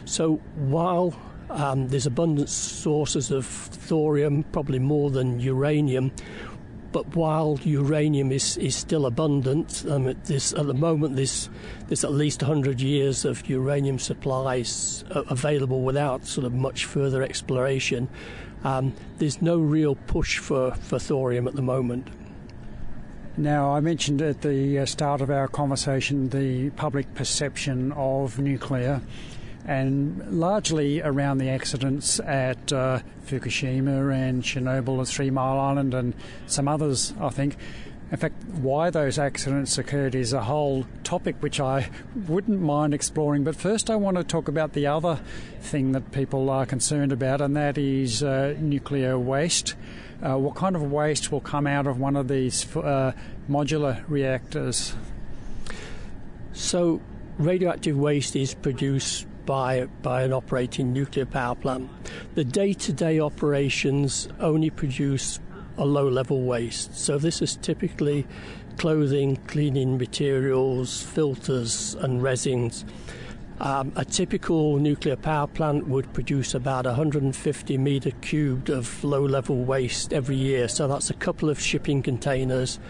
So 0.05 0.37
while 0.55 1.13
um, 1.51 1.89
there's 1.89 2.07
abundant 2.07 2.49
sources 2.49 3.31
of 3.31 3.45
thorium, 3.47 4.45
probably 4.45 4.79
more 4.79 5.11
than 5.11 5.41
uranium, 5.41 6.13
but 6.93 7.17
while 7.17 7.59
uranium 7.65 8.31
is, 8.31 8.57
is 8.59 8.77
still 8.77 9.07
abundant, 9.07 9.85
um, 9.89 10.07
at, 10.09 10.25
this, 10.27 10.53
at 10.53 10.67
the 10.67 10.75
moment 10.75 11.17
there's, 11.17 11.49
there's 11.89 12.05
at 12.05 12.13
least 12.13 12.43
100 12.43 12.81
years 12.81 13.25
of 13.25 13.49
uranium 13.49 13.99
supplies 13.99 15.05
uh, 15.11 15.23
available 15.29 15.83
without 15.83 16.27
sort 16.27 16.47
of 16.47 16.53
much 16.53 16.85
further 16.85 17.23
exploration. 17.23 18.09
Um, 18.65 18.95
there's 19.19 19.43
no 19.43 19.59
real 19.59 19.95
push 19.95 20.39
for, 20.39 20.73
for 20.75 20.99
thorium 20.99 21.49
at 21.49 21.55
the 21.55 21.63
moment. 21.63 22.09
Now, 23.37 23.75
I 23.75 23.81
mentioned 23.81 24.21
at 24.21 24.43
the 24.43 24.81
uh, 24.81 24.87
start 24.87 25.23
of 25.23 25.31
our 25.31 25.49
conversation 25.49 26.29
the 26.29 26.69
public 26.71 27.15
perception 27.15 27.93
of 27.93 28.39
nuclear 28.39 29.01
and 29.65 30.41
largely 30.41 31.01
around 31.01 31.39
the 31.39 31.49
accidents 31.49 32.19
at 32.21 32.73
uh, 32.73 33.01
Fukushima 33.27 34.13
and 34.13 34.43
Chernobyl 34.43 34.99
and 34.99 35.09
Three 35.09 35.31
Mile 35.31 35.59
Island 35.59 35.95
and 35.95 36.15
some 36.47 36.69
others, 36.69 37.15
I 37.21 37.31
think. 37.31 37.57
In 38.11 38.19
fact, 38.19 38.45
why 38.45 38.91
those 38.91 39.19
accidents 39.19 39.79
occurred 39.79 40.15
is 40.15 40.35
a 40.35 40.43
whole 40.43 40.85
topic 41.03 41.37
which 41.41 41.61
I 41.61 41.89
wouldn't 42.15 42.61
mind 42.61 42.93
exploring. 42.93 43.43
But 43.43 43.57
first, 43.57 43.89
I 43.89 43.97
want 43.97 44.19
to 44.19 44.25
talk 44.25 44.49
about 44.49 44.75
the 44.75 44.87
other 44.87 45.19
thing 45.61 45.93
that 45.93 46.13
people 46.13 46.51
are 46.51 46.67
concerned 46.67 47.11
about, 47.11 47.41
and 47.41 47.57
that 47.57 47.79
is 47.79 48.23
uh, 48.23 48.55
nuclear 48.59 49.19
waste. 49.19 49.77
Uh, 50.23 50.37
what 50.37 50.57
kind 50.57 50.77
of 50.77 50.93
waste 50.93 51.33
will 51.33 51.41
come 51.41 51.67
out 51.67 51.87
of 51.87 51.99
one 51.99 52.17
of 52.17 52.29
these 52.29 52.77
uh, 52.77 53.13
modular 53.49 54.05
reactors? 54.09 54.95
So, 56.53 57.01
radioactive 57.39 57.97
waste 57.97 58.37
is 58.37 58.53
produced 58.53 59.27
by, 59.47 59.87
by 60.03 60.23
an 60.23 60.33
operating 60.33 60.93
nuclear 60.93 61.27
power 61.27 61.55
plant. 61.55 61.91
The 62.35 62.45
day 62.45 62.73
to 62.75 62.93
day 62.93 63.21
operations 63.21 64.29
only 64.41 64.71
produce 64.71 65.41
a 65.79 65.85
low 65.85 66.09
level 66.09 66.43
waste. 66.43 66.97
So 66.97 67.19
this 67.19 67.43
is 67.43 67.57
typically 67.57 68.27
clothing, 68.77 69.37
cleaning 69.47 69.99
materials, 69.99 71.03
filters, 71.03 71.95
and 71.97 72.23
resins. 72.23 72.85
Um, 73.61 73.93
a 73.95 74.05
typical 74.05 74.79
nuclear 74.79 75.15
power 75.15 75.47
plant 75.47 75.87
would 75.87 76.13
produce 76.13 76.53
about 76.53 76.85
150 76.85 77.79
metre 77.79 78.11
cubed 78.21 78.71
of 78.71 79.05
low 79.05 79.25
level 79.25 79.63
waste 79.65 80.13
every 80.13 80.35
year, 80.35 80.67
so 80.67 80.89
that's 80.89 81.11
a 81.11 81.15
couple 81.15 81.49
of 81.49 81.61
shipping 81.61 82.03
containers, 82.03 82.81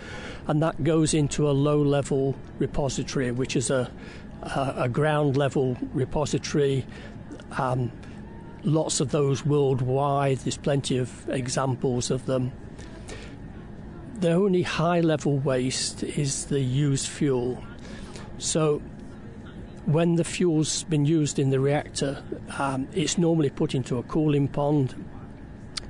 and 0.47 0.63
that 0.63 0.83
goes 0.83 1.13
into 1.13 1.47
a 1.47 1.53
low 1.53 1.83
level 1.83 2.35
repository, 2.59 3.31
which 3.33 3.55
is 3.55 3.69
a, 3.69 3.91
uh, 4.43 4.75
a 4.77 4.89
ground 4.89 5.37
level 5.37 5.77
repository. 5.93 6.87
Um, 7.59 7.93
lots 8.65 9.01
of 9.01 9.11
those 9.11 9.45
worldwide. 9.45 10.39
There's 10.39 10.57
plenty 10.57 10.99
of 10.99 11.29
examples 11.29 12.11
of 12.11 12.27
them. 12.27 12.53
The 14.21 14.33
only 14.33 14.63
high 14.63 15.01
level 15.01 15.39
waste 15.39 16.03
is 16.03 16.47
the 16.47 16.61
used 16.61 17.09
fuel. 17.09 17.63
So 18.39 18.81
when 19.87 20.15
the 20.17 20.25
fuel's 20.25 20.85
been 20.85 21.05
used 21.05 21.39
in 21.39 21.51
the 21.51 21.59
reactor, 21.59 22.23
um, 22.59 22.89
it's 22.95 23.19
normally 23.19 23.51
put 23.51 23.75
into 23.75 23.99
a 23.99 24.03
cooling 24.05 24.49
pond 24.49 24.95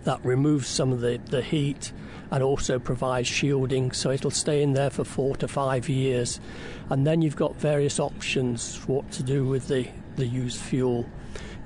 that 0.04 0.24
removes 0.24 0.66
some 0.66 0.92
of 0.92 1.00
the, 1.00 1.20
the 1.26 1.42
heat 1.42 1.92
and 2.32 2.42
also 2.42 2.78
provides 2.78 3.28
shielding, 3.28 3.92
so 3.92 4.10
it'll 4.10 4.30
stay 4.30 4.62
in 4.62 4.72
there 4.72 4.88
for 4.88 5.04
four 5.04 5.36
to 5.36 5.46
five 5.46 5.86
years. 5.86 6.40
And 6.88 7.06
then 7.06 7.20
you've 7.20 7.36
got 7.36 7.56
various 7.56 8.00
options 8.00 8.74
for 8.74 9.02
what 9.02 9.12
to 9.12 9.22
do 9.22 9.44
with 9.44 9.68
the, 9.68 9.86
the 10.16 10.26
used 10.26 10.58
fuel. 10.58 11.06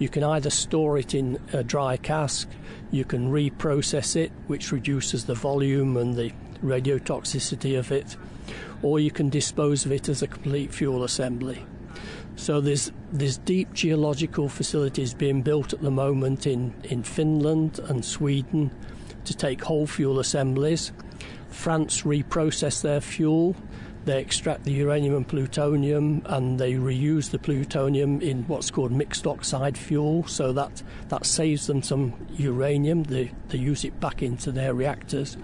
You 0.00 0.08
can 0.08 0.24
either 0.24 0.50
store 0.50 0.98
it 0.98 1.14
in 1.14 1.38
a 1.52 1.62
dry 1.62 1.96
cask, 1.96 2.48
you 2.90 3.04
can 3.04 3.30
reprocess 3.30 4.16
it, 4.16 4.32
which 4.48 4.72
reduces 4.72 5.26
the 5.26 5.34
volume 5.34 5.96
and 5.96 6.16
the 6.16 6.32
radiotoxicity 6.64 7.78
of 7.78 7.92
it, 7.92 8.16
or 8.82 8.98
you 8.98 9.12
can 9.12 9.28
dispose 9.28 9.86
of 9.86 9.92
it 9.92 10.08
as 10.08 10.20
a 10.20 10.26
complete 10.26 10.74
fuel 10.74 11.04
assembly. 11.04 11.64
So 12.34 12.60
there's 12.60 12.90
there's 13.12 13.38
deep 13.38 13.72
geological 13.72 14.48
facilities 14.48 15.14
being 15.14 15.42
built 15.42 15.72
at 15.72 15.80
the 15.80 15.92
moment 15.92 16.46
in, 16.46 16.74
in 16.82 17.04
Finland 17.04 17.78
and 17.88 18.04
Sweden 18.04 18.72
to 19.26 19.36
take 19.36 19.62
whole 19.62 19.86
fuel 19.86 20.18
assemblies. 20.18 20.92
France 21.50 22.02
reprocess 22.02 22.82
their 22.82 23.00
fuel. 23.00 23.56
They 24.04 24.20
extract 24.20 24.62
the 24.62 24.72
uranium 24.72 25.16
and 25.16 25.26
plutonium 25.26 26.22
and 26.26 26.60
they 26.60 26.74
reuse 26.74 27.30
the 27.30 27.40
plutonium 27.40 28.20
in 28.20 28.44
what's 28.44 28.70
called 28.70 28.92
mixed 28.92 29.26
oxide 29.26 29.76
fuel, 29.76 30.24
so 30.28 30.52
that, 30.52 30.82
that 31.08 31.26
saves 31.26 31.66
them 31.66 31.82
some 31.82 32.14
uranium. 32.36 33.02
They, 33.02 33.32
they 33.48 33.58
use 33.58 33.84
it 33.84 33.98
back 33.98 34.22
into 34.22 34.52
their 34.52 34.74
reactors. 34.74 35.36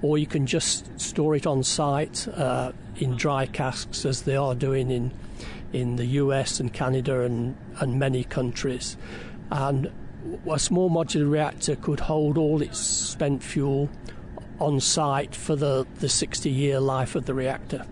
Or 0.00 0.16
you 0.16 0.26
can 0.26 0.46
just 0.46 0.98
store 0.98 1.36
it 1.36 1.46
on 1.46 1.62
site 1.62 2.26
uh, 2.28 2.72
in 2.96 3.16
dry 3.16 3.44
casks, 3.44 4.06
as 4.06 4.22
they 4.22 4.36
are 4.36 4.54
doing 4.54 4.90
in, 4.90 5.12
in 5.74 5.96
the 5.96 6.06
US 6.06 6.60
and 6.60 6.72
Canada 6.72 7.20
and, 7.20 7.54
and 7.78 7.98
many 7.98 8.24
countries. 8.24 8.96
And 9.50 9.92
a 10.50 10.58
small 10.58 10.90
modular 10.90 11.30
reactor 11.30 11.76
could 11.76 12.00
hold 12.00 12.38
all 12.38 12.62
its 12.62 12.78
spent 12.78 13.42
fuel 13.42 13.90
on 14.58 14.80
site 14.80 15.34
for 15.34 15.56
the, 15.56 15.86
the 15.98 16.08
60 16.08 16.48
year 16.50 16.80
life 16.80 17.14
of 17.14 17.26
the 17.26 17.34
reactor. 17.34 17.84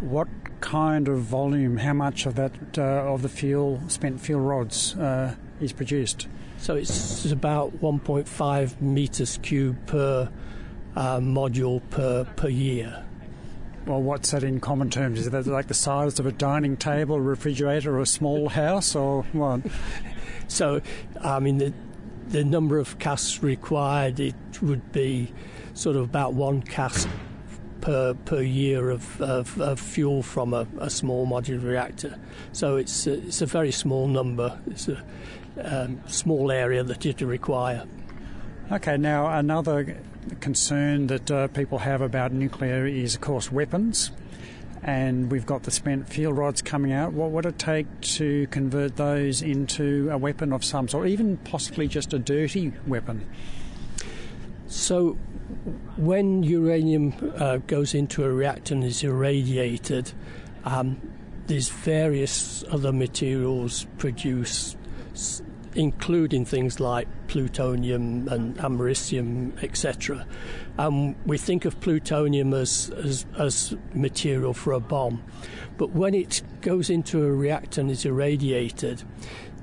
What 0.00 0.28
kind 0.60 1.08
of 1.08 1.20
volume, 1.20 1.76
how 1.76 1.92
much 1.92 2.26
of 2.26 2.34
that 2.36 2.52
uh, 2.78 2.82
of 2.82 3.22
the 3.22 3.28
fuel, 3.28 3.82
spent 3.88 4.20
fuel 4.20 4.40
rods, 4.40 4.94
uh, 4.96 5.34
is 5.60 5.72
produced? 5.72 6.28
So 6.58 6.74
it's 6.74 7.30
about 7.30 7.76
1.5 7.80 8.80
meters 8.80 9.38
cube 9.42 9.76
per 9.86 10.30
uh, 10.96 11.18
module 11.18 11.82
per, 11.90 12.24
per 12.24 12.48
year. 12.48 13.04
Well, 13.86 14.02
what's 14.02 14.32
that 14.32 14.42
in 14.42 14.58
common 14.58 14.90
terms? 14.90 15.20
Is 15.20 15.30
that 15.30 15.46
like 15.46 15.68
the 15.68 15.74
size 15.74 16.18
of 16.18 16.26
a 16.26 16.32
dining 16.32 16.76
table, 16.76 17.20
refrigerator, 17.20 17.96
or 17.96 18.00
a 18.00 18.06
small 18.06 18.48
house, 18.48 18.96
or 18.96 19.22
what? 19.32 19.60
So, 20.48 20.80
I 21.20 21.38
mean, 21.40 21.58
the, 21.58 21.72
the 22.28 22.44
number 22.44 22.78
of 22.78 22.98
casks 22.98 23.42
required, 23.42 24.20
it 24.20 24.34
would 24.62 24.92
be 24.92 25.32
sort 25.74 25.96
of 25.96 26.04
about 26.04 26.34
one 26.34 26.62
cask 26.62 27.08
per, 27.80 28.14
per 28.14 28.40
year 28.40 28.90
of, 28.90 29.20
of, 29.20 29.60
of 29.60 29.78
fuel 29.78 30.22
from 30.22 30.54
a, 30.54 30.66
a, 30.78 30.90
small 30.90 31.26
modular 31.26 31.62
reactor. 31.62 32.18
So 32.52 32.76
it's 32.76 33.06
a, 33.06 33.14
it's 33.14 33.42
a 33.42 33.46
very 33.46 33.70
small 33.70 34.08
number. 34.08 34.58
It's 34.66 34.88
a 34.88 35.02
um, 35.62 36.00
small 36.08 36.50
area 36.50 36.82
that 36.82 37.04
you 37.04 37.26
require. 37.26 37.86
Okay, 38.72 38.96
now 38.96 39.28
another 39.28 39.98
concern 40.40 41.06
that 41.06 41.30
uh, 41.30 41.46
people 41.48 41.78
have 41.78 42.00
about 42.00 42.32
nuclear 42.32 42.86
is, 42.86 43.14
of 43.14 43.20
course, 43.20 43.52
weapons 43.52 44.10
and 44.82 45.30
we've 45.30 45.46
got 45.46 45.64
the 45.64 45.70
spent 45.70 46.08
fuel 46.08 46.32
rods 46.32 46.62
coming 46.62 46.92
out. 46.92 47.12
What 47.12 47.30
would 47.30 47.46
it 47.46 47.58
take 47.58 48.00
to 48.02 48.46
convert 48.48 48.96
those 48.96 49.42
into 49.42 50.08
a 50.10 50.18
weapon 50.18 50.52
of 50.52 50.64
some 50.64 50.88
sort, 50.88 51.08
even 51.08 51.36
possibly 51.38 51.88
just 51.88 52.12
a 52.12 52.18
dirty 52.18 52.72
weapon? 52.86 53.26
So, 54.68 55.12
when 55.96 56.42
uranium 56.42 57.14
uh, 57.38 57.58
goes 57.58 57.94
into 57.94 58.24
a 58.24 58.30
reactor 58.30 58.74
and 58.74 58.84
is 58.84 59.02
irradiated, 59.02 60.12
um, 60.64 61.00
there's 61.46 61.68
various 61.68 62.64
other 62.70 62.92
materials 62.92 63.86
produced, 63.98 64.76
including 65.76 66.44
things 66.44 66.80
like 66.80 67.06
plutonium 67.28 68.26
and 68.28 68.56
americium, 68.56 69.62
etc. 69.62 70.26
Um, 70.78 71.14
we 71.26 71.38
think 71.38 71.64
of 71.64 71.78
plutonium 71.80 72.54
as, 72.54 72.90
as, 72.96 73.26
as 73.38 73.76
material 73.94 74.54
for 74.54 74.72
a 74.72 74.80
bomb, 74.80 75.22
but 75.76 75.90
when 75.90 76.14
it 76.14 76.42
goes 76.62 76.90
into 76.90 77.24
a 77.24 77.30
reactor 77.30 77.82
and 77.82 77.90
is 77.90 78.04
irradiated, 78.04 79.04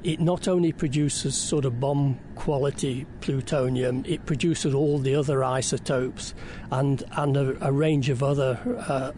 it 0.04 0.20
not 0.20 0.48
only 0.48 0.72
produces 0.72 1.36
sort 1.36 1.66
of 1.66 1.80
bomb 1.80 2.20
quality 2.36 3.06
plutonium, 3.22 4.04
it 4.06 4.26
produces 4.26 4.74
all 4.74 5.00
the 5.00 5.16
other 5.16 5.44
isotopes 5.44 6.34
and, 6.72 7.04
and 7.14 7.38
a, 7.38 7.68
a 7.68 7.72
range 7.72 8.10
of 8.10 8.22
other 8.22 8.60
uh, 8.88 9.12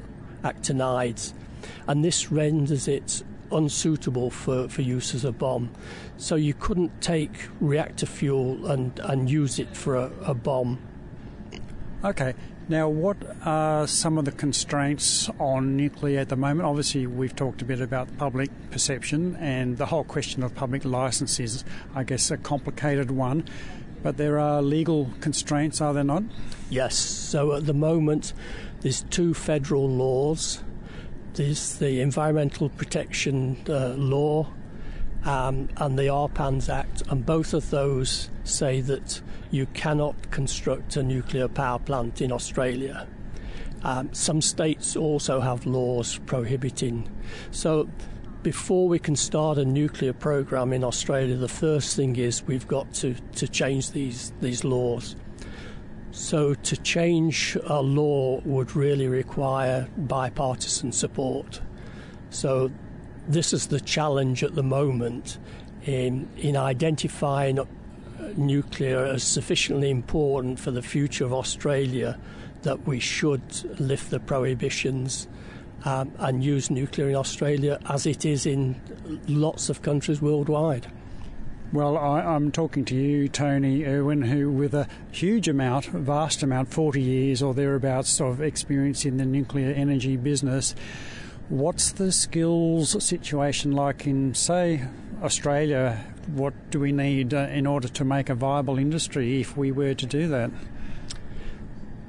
actinides. 0.48 1.34
And 1.88 2.06
this 2.06 2.32
renders 2.32 2.88
it 2.88 3.24
unsuitable 3.56 4.30
for, 4.30 4.68
for 4.70 4.82
use 4.82 5.16
as 5.16 5.26
a 5.26 5.32
bomb. 5.32 5.72
So 6.18 6.36
you 6.36 6.54
couldn't 6.54 7.02
take 7.02 7.48
reactor 7.60 8.06
fuel 8.06 8.68
and, 8.68 8.98
and 9.00 9.30
use 9.30 9.60
it 9.60 9.76
for 9.76 9.96
a, 9.96 10.12
a 10.24 10.34
bomb. 10.34 10.80
Okay, 12.04 12.36
now, 12.68 12.90
what 12.90 13.18
are 13.44 13.86
some 13.86 14.18
of 14.18 14.26
the 14.26 14.32
constraints 14.32 15.30
on 15.40 15.78
nuclear 15.78 16.22
at 16.22 16.30
the 16.30 16.36
moment? 16.36 16.68
Obviously, 16.68 17.06
we've 17.06 17.36
talked 17.36 17.62
a 17.62 17.66
bit 17.66 17.80
about 17.80 18.18
public 18.18 18.50
perception, 18.72 19.36
and 19.36 19.78
the 19.78 19.86
whole 19.86 20.04
question 20.04 20.42
of 20.42 20.56
public 20.56 20.84
license 20.84 21.40
is, 21.40 21.64
I 21.94 22.04
guess, 22.04 22.32
a 22.32 22.38
complicated 22.38 23.12
one. 23.12 23.48
But 24.02 24.18
there 24.18 24.40
are 24.40 24.64
legal 24.64 25.12
constraints, 25.20 25.80
are 25.80 25.94
there 25.94 26.04
not? 26.04 26.24
Yes. 26.72 26.96
So 26.96 27.54
at 27.54 27.68
the 27.68 27.74
moment, 27.74 28.34
there's 28.82 29.04
two 29.12 29.36
federal 29.36 29.88
laws. 29.88 30.64
There's 31.36 31.76
the 31.80 32.00
Environmental 32.00 32.70
Protection 32.70 33.58
uh, 33.68 33.90
Law 33.90 34.48
um, 35.26 35.68
and 35.76 36.00
the 36.00 36.08
ARPANS 36.08 36.70
Act, 36.70 37.04
and 37.10 37.26
both 37.26 37.54
of 37.54 37.70
those 37.72 38.30
say 38.46 38.80
that 38.80 39.20
you 39.52 39.66
cannot 39.74 40.32
construct 40.32 40.96
a 40.96 41.04
nuclear 41.04 41.50
power 41.50 41.78
plant 41.78 42.22
in 42.22 42.32
Australia. 42.32 43.06
Um, 43.84 44.14
some 44.14 44.40
states 44.40 44.96
also 44.96 45.42
have 45.42 45.66
laws 45.66 46.20
prohibiting. 46.26 47.10
So, 47.52 47.90
before 48.42 48.88
we 48.88 48.98
can 48.98 49.18
start 49.18 49.58
a 49.58 49.66
nuclear 49.66 50.14
program 50.14 50.72
in 50.72 50.86
Australia, 50.86 51.36
the 51.36 51.50
first 51.50 51.98
thing 51.98 52.16
is 52.16 52.44
we've 52.44 52.68
got 52.70 52.94
to, 52.94 53.14
to 53.34 53.46
change 53.50 53.92
these, 53.92 54.32
these 54.40 54.64
laws. 54.64 55.18
So, 56.16 56.54
to 56.54 56.78
change 56.78 57.58
a 57.66 57.82
law 57.82 58.40
would 58.46 58.74
really 58.74 59.10
require 59.10 59.90
bipartisan 59.98 60.94
support. 60.94 61.60
So, 62.30 62.72
this 63.28 63.52
is 63.52 63.68
the 63.68 63.82
challenge 63.82 64.42
at 64.42 64.56
the 64.56 64.64
moment 64.64 65.38
in, 65.84 66.30
in 66.38 66.56
identifying 66.56 67.60
nuclear 68.38 69.04
as 69.04 69.24
sufficiently 69.24 69.90
important 69.90 70.58
for 70.58 70.72
the 70.72 70.82
future 70.82 71.26
of 71.26 71.34
Australia 71.34 72.18
that 72.62 72.88
we 72.88 73.02
should 73.02 73.78
lift 73.78 74.10
the 74.10 74.22
prohibitions 74.22 75.28
um, 75.84 76.14
and 76.20 76.46
use 76.46 76.72
nuclear 76.72 77.10
in 77.10 77.16
Australia 77.16 77.78
as 77.90 78.06
it 78.06 78.24
is 78.24 78.46
in 78.46 78.80
lots 79.28 79.70
of 79.70 79.82
countries 79.82 80.22
worldwide. 80.22 80.88
Well, 81.76 81.98
I, 81.98 82.22
am 82.34 82.54
talking 82.54 82.86
to 82.86 82.96
you, 82.96 83.28
Tony 83.28 83.84
Irwin, 83.86 84.22
who, 84.22 84.50
with 84.50 84.74
a 84.74 84.88
huge 85.12 85.50
amount, 85.50 85.88
vast 85.88 86.42
amount, 86.42 86.74
40 86.74 87.02
years 87.02 87.44
or 87.44 87.54
thereabouts 87.54 88.22
of 88.22 88.40
experience 88.40 89.04
in 89.04 89.18
the 89.18 89.26
nuclear 89.26 89.74
energy 89.74 90.16
business, 90.16 90.74
what's 91.50 91.92
the 91.92 92.14
skills 92.14 93.04
situation 93.04 93.74
like 93.74 94.08
in, 94.08 94.34
say, 94.34 94.86
Australia 95.22 96.02
what 96.28 96.54
do 96.72 96.80
we 96.80 96.94
need 96.94 97.34
uh, 97.34 97.40
in 97.52 97.68
order 97.68 97.90
to 97.90 98.06
make 98.06 98.30
a 98.30 98.36
viable 98.36 98.80
industry 98.80 99.42
if 99.42 99.58
we 99.58 99.74
were 99.74 99.96
to 99.96 100.06
do 100.06 100.30
that? 100.30 100.52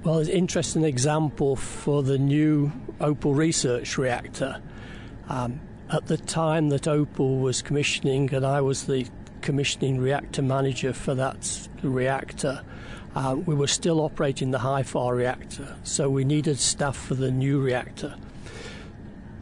Well, 0.05 0.21
it's 0.21 0.29
an 0.29 0.37
interesting 0.37 0.85
example 0.85 1.57
for 1.57 2.05
the 2.05 2.19
new 2.19 2.71
Opal 3.01 3.35
research 3.35 3.99
reactor. 3.99 4.63
Um, 5.29 5.59
at 5.91 6.07
the 6.07 6.19
time 6.19 6.69
that 6.69 6.87
Opal 6.87 7.39
was 7.39 7.63
commissioning, 7.63 8.33
and 8.33 8.47
I 8.47 8.61
was 8.61 8.87
the 8.87 9.09
commissioning 9.47 10.01
reactor 10.01 10.43
manager 10.43 10.93
for 10.93 11.15
that 11.15 11.69
reactor, 11.81 12.65
uh, 13.15 13.37
we 13.47 13.55
were 13.55 13.69
still 13.69 14.01
operating 14.01 14.51
the 14.51 14.59
HIFAR 14.59 15.15
reactor, 15.15 15.77
so 15.85 16.11
we 16.11 16.25
needed 16.25 16.59
staff 16.59 16.97
for 16.97 17.15
the 17.15 17.31
new 17.31 17.61
reactor. 17.61 18.17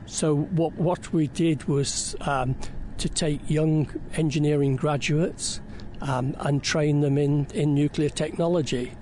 So 0.05 0.37
what 0.37 0.75
what 0.75 1.11
we 1.15 1.29
did 1.29 1.65
was 1.65 2.15
um, 2.21 2.55
to 2.99 3.09
take 3.09 3.41
young 3.49 3.89
engineering 4.15 4.77
graduates 4.77 5.63
um, 6.03 6.37
and 6.41 6.63
train 6.63 7.01
them 7.01 7.17
in, 7.17 7.47
in 7.55 7.75
nuclear 7.75 8.11
technology. 8.11 8.93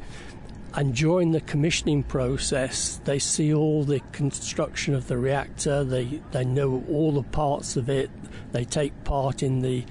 And 0.74 0.94
during 0.94 1.32
the 1.32 1.40
commissioning 1.40 2.04
process, 2.04 3.00
they 3.04 3.18
see 3.18 3.52
all 3.52 3.82
the 3.82 4.00
construction 4.12 4.94
of 4.94 5.08
the 5.08 5.18
reactor. 5.18 5.82
They 5.82 6.22
they 6.30 6.44
know 6.44 6.84
all 6.88 7.10
the 7.10 7.24
parts 7.24 7.76
of 7.76 7.88
it. 7.88 8.08
They 8.52 8.64
take 8.64 8.92
part 9.02 9.42
in 9.42 9.62
the 9.62 9.84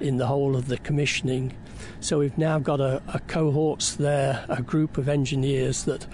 in 0.00 0.16
the 0.16 0.26
whole 0.26 0.56
of 0.56 0.68
the 0.68 0.78
commissioning. 0.78 1.56
So 2.00 2.18
we've 2.18 2.38
now 2.38 2.58
got 2.58 2.80
a, 2.80 3.02
a 3.08 3.20
there, 3.98 4.44
a 4.48 4.62
group 4.62 4.98
of 4.98 5.08
engineers 5.08 5.84
that 5.84 6.06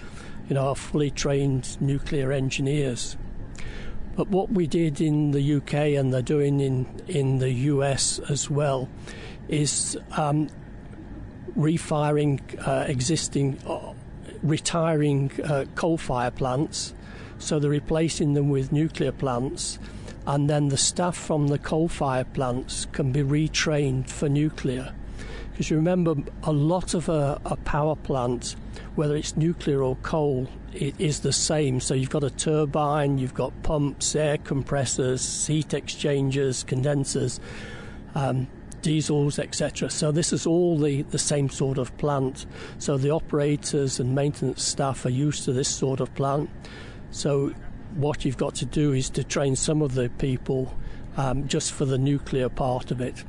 you 0.47 0.55
know 0.55 0.69
are 0.69 0.75
fully 0.75 1.11
trained 1.11 1.79
nuclear 1.81 2.31
engineers. 2.31 3.17
But 4.15 4.27
what 4.27 4.51
we 4.51 4.67
did 4.67 4.99
in 4.99 5.31
the 5.31 5.55
UK 5.55 5.73
and 5.97 6.13
they're 6.13 6.21
doing 6.21 6.59
in, 6.59 6.85
in 7.07 7.39
the 7.39 7.51
US 7.51 8.19
as 8.29 8.49
well 8.49 8.89
is 9.47 9.97
um, 10.17 10.49
refiring 11.55 12.41
uh, 12.65 12.85
existing, 12.87 13.57
uh, 13.65 13.93
retiring 14.43 15.31
uh, 15.43 15.65
coal 15.75 15.97
fire 15.97 16.31
plants. 16.31 16.93
So 17.37 17.57
they're 17.59 17.71
replacing 17.71 18.33
them 18.33 18.49
with 18.49 18.71
nuclear 18.71 19.11
plants. 19.11 19.79
And 20.27 20.49
then 20.49 20.69
the 20.69 20.77
staff 20.77 21.17
from 21.17 21.47
the 21.47 21.57
coal 21.57 21.87
fire 21.87 22.23
plants 22.23 22.85
can 22.91 23.11
be 23.11 23.21
retrained 23.21 24.09
for 24.09 24.29
nuclear. 24.29 24.93
Because 25.51 25.69
you 25.69 25.77
remember, 25.77 26.15
a 26.43 26.51
lot 26.51 26.93
of 26.93 27.09
a, 27.09 27.41
a 27.45 27.55
power 27.57 27.95
plant, 27.95 28.55
whether 28.95 29.15
it's 29.15 29.35
nuclear 29.35 29.83
or 29.83 29.95
coal, 29.97 30.47
it 30.73 30.95
is 30.99 31.21
the 31.21 31.33
same. 31.33 31.79
So 31.79 31.93
you've 31.93 32.09
got 32.09 32.23
a 32.23 32.29
turbine, 32.29 33.17
you've 33.17 33.33
got 33.33 33.51
pumps, 33.63 34.15
air 34.15 34.37
compressors, 34.37 35.47
heat 35.47 35.73
exchangers, 35.73 36.63
condensers, 36.63 37.39
um, 38.15 38.47
diesels, 38.81 39.39
etc. 39.39 39.89
So 39.89 40.11
this 40.11 40.33
is 40.33 40.45
all 40.45 40.77
the, 40.77 41.03
the 41.03 41.19
same 41.19 41.49
sort 41.49 41.77
of 41.77 41.95
plant. 41.97 42.45
So 42.79 42.97
the 42.97 43.11
operators 43.11 43.99
and 43.99 44.15
maintenance 44.15 44.63
staff 44.63 45.05
are 45.05 45.09
used 45.09 45.45
to 45.45 45.53
this 45.53 45.69
sort 45.69 45.99
of 45.99 46.13
plant. 46.15 46.49
So 47.11 47.53
what 47.95 48.25
you've 48.25 48.37
got 48.37 48.55
to 48.55 48.65
do 48.65 48.93
is 48.93 49.09
to 49.11 49.23
train 49.23 49.55
some 49.55 49.81
of 49.81 49.93
the 49.93 50.09
people 50.09 50.73
um, 51.17 51.47
just 51.47 51.73
for 51.73 51.85
the 51.85 51.97
nuclear 51.97 52.49
part 52.49 52.91
of 52.91 53.01
it. 53.01 53.23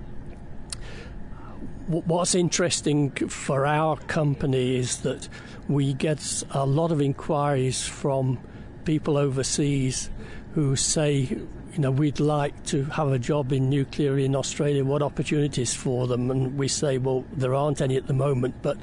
What's 1.86 2.34
interesting 2.34 3.10
for 3.10 3.66
our 3.66 3.96
company 3.96 4.76
is 4.76 4.98
that 4.98 5.28
we 5.68 5.92
get 5.94 6.44
a 6.52 6.64
lot 6.64 6.92
of 6.92 7.00
inquiries 7.00 7.86
from 7.86 8.38
people 8.84 9.16
overseas 9.16 10.10
who 10.54 10.76
say, 10.76 11.16
you 11.16 11.78
know, 11.78 11.90
we'd 11.90 12.20
like 12.20 12.64
to 12.66 12.84
have 12.84 13.10
a 13.10 13.18
job 13.18 13.52
in 13.52 13.68
nuclear 13.68 14.18
in 14.18 14.36
Australia. 14.36 14.84
What 14.84 15.02
opportunities 15.02 15.74
for 15.74 16.06
them? 16.06 16.30
And 16.30 16.56
we 16.56 16.68
say, 16.68 16.98
well, 16.98 17.24
there 17.32 17.54
aren't 17.54 17.80
any 17.80 17.96
at 17.96 18.06
the 18.06 18.12
moment, 18.14 18.56
but 18.62 18.78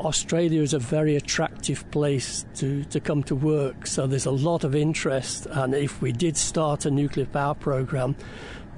Australia 0.00 0.62
is 0.62 0.72
a 0.74 0.78
very 0.78 1.14
attractive 1.16 1.88
place 1.90 2.44
to, 2.56 2.84
to 2.84 3.00
come 3.00 3.22
to 3.24 3.34
work. 3.34 3.86
So 3.86 4.06
there's 4.06 4.26
a 4.26 4.30
lot 4.30 4.64
of 4.64 4.74
interest. 4.74 5.46
And 5.46 5.74
if 5.74 6.00
we 6.00 6.12
did 6.12 6.36
start 6.36 6.86
a 6.86 6.90
nuclear 6.90 7.26
power 7.26 7.54
program, 7.54 8.16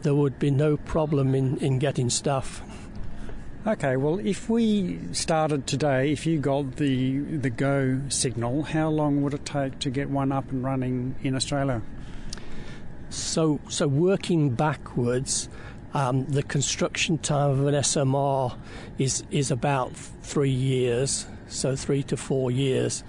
there 0.03 0.15
would 0.15 0.39
be 0.39 0.51
no 0.51 0.77
problem 0.77 1.35
in, 1.35 1.59
in 1.59 1.79
getting 1.79 2.11
staff. 2.11 2.63
Okay, 3.65 3.97
well, 3.97 4.19
if 4.19 4.51
we 4.51 4.99
started 5.13 5.69
today, 5.69 6.11
if 6.11 6.27
you 6.27 6.41
got 6.41 6.77
the 6.77 7.21
the 7.21 7.51
go 7.51 8.01
signal, 8.09 8.65
how 8.65 8.89
long 8.89 9.23
would 9.23 9.35
it 9.35 9.45
take 9.45 9.79
to 9.79 9.91
get 9.91 10.11
one 10.11 10.33
up 10.33 10.51
and 10.51 10.65
running 10.65 11.15
in 11.23 11.37
Australia? 11.37 11.81
So, 13.09 13.61
so 13.69 13.87
working 13.87 14.51
backwards, 14.51 15.49
um, 15.95 16.25
the 16.27 16.43
construction 16.43 17.19
time 17.19 17.51
of 17.51 17.67
an 17.67 17.75
SMR 17.75 18.57
is 18.99 19.25
is 19.31 19.51
about 19.51 19.95
three 19.95 20.51
years, 20.51 21.27
so 21.49 21.77
three 21.77 22.03
to 22.05 22.17
four 22.17 22.51
years. 22.51 23.05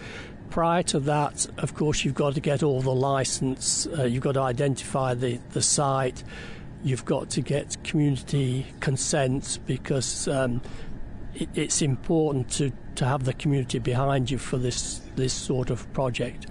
Prior 0.50 0.84
to 0.84 1.00
that, 1.00 1.48
of 1.58 1.74
course, 1.74 2.06
you've 2.06 2.14
got 2.14 2.36
to 2.36 2.40
get 2.40 2.62
all 2.62 2.82
the 2.82 2.94
license. 2.94 3.88
Uh, 3.88 4.04
you've 4.04 4.24
got 4.24 4.34
to 4.34 4.42
identify 4.42 5.14
the 5.14 5.40
the 5.52 5.62
site 5.62 6.24
you've 6.84 7.06
got 7.06 7.30
to 7.30 7.42
get 7.42 7.82
community 7.84 8.66
consent 8.82 9.60
because 9.66 10.28
um, 10.28 10.62
it, 11.34 11.50
it's 11.56 11.82
important 11.82 12.50
to, 12.52 12.72
to 12.96 13.06
have 13.06 13.24
the 13.24 13.34
community 13.34 13.80
behind 13.80 14.30
you 14.30 14.38
for 14.38 14.58
this 14.58 15.02
this 15.16 15.34
sort 15.34 15.70
of 15.70 15.92
project. 15.94 16.48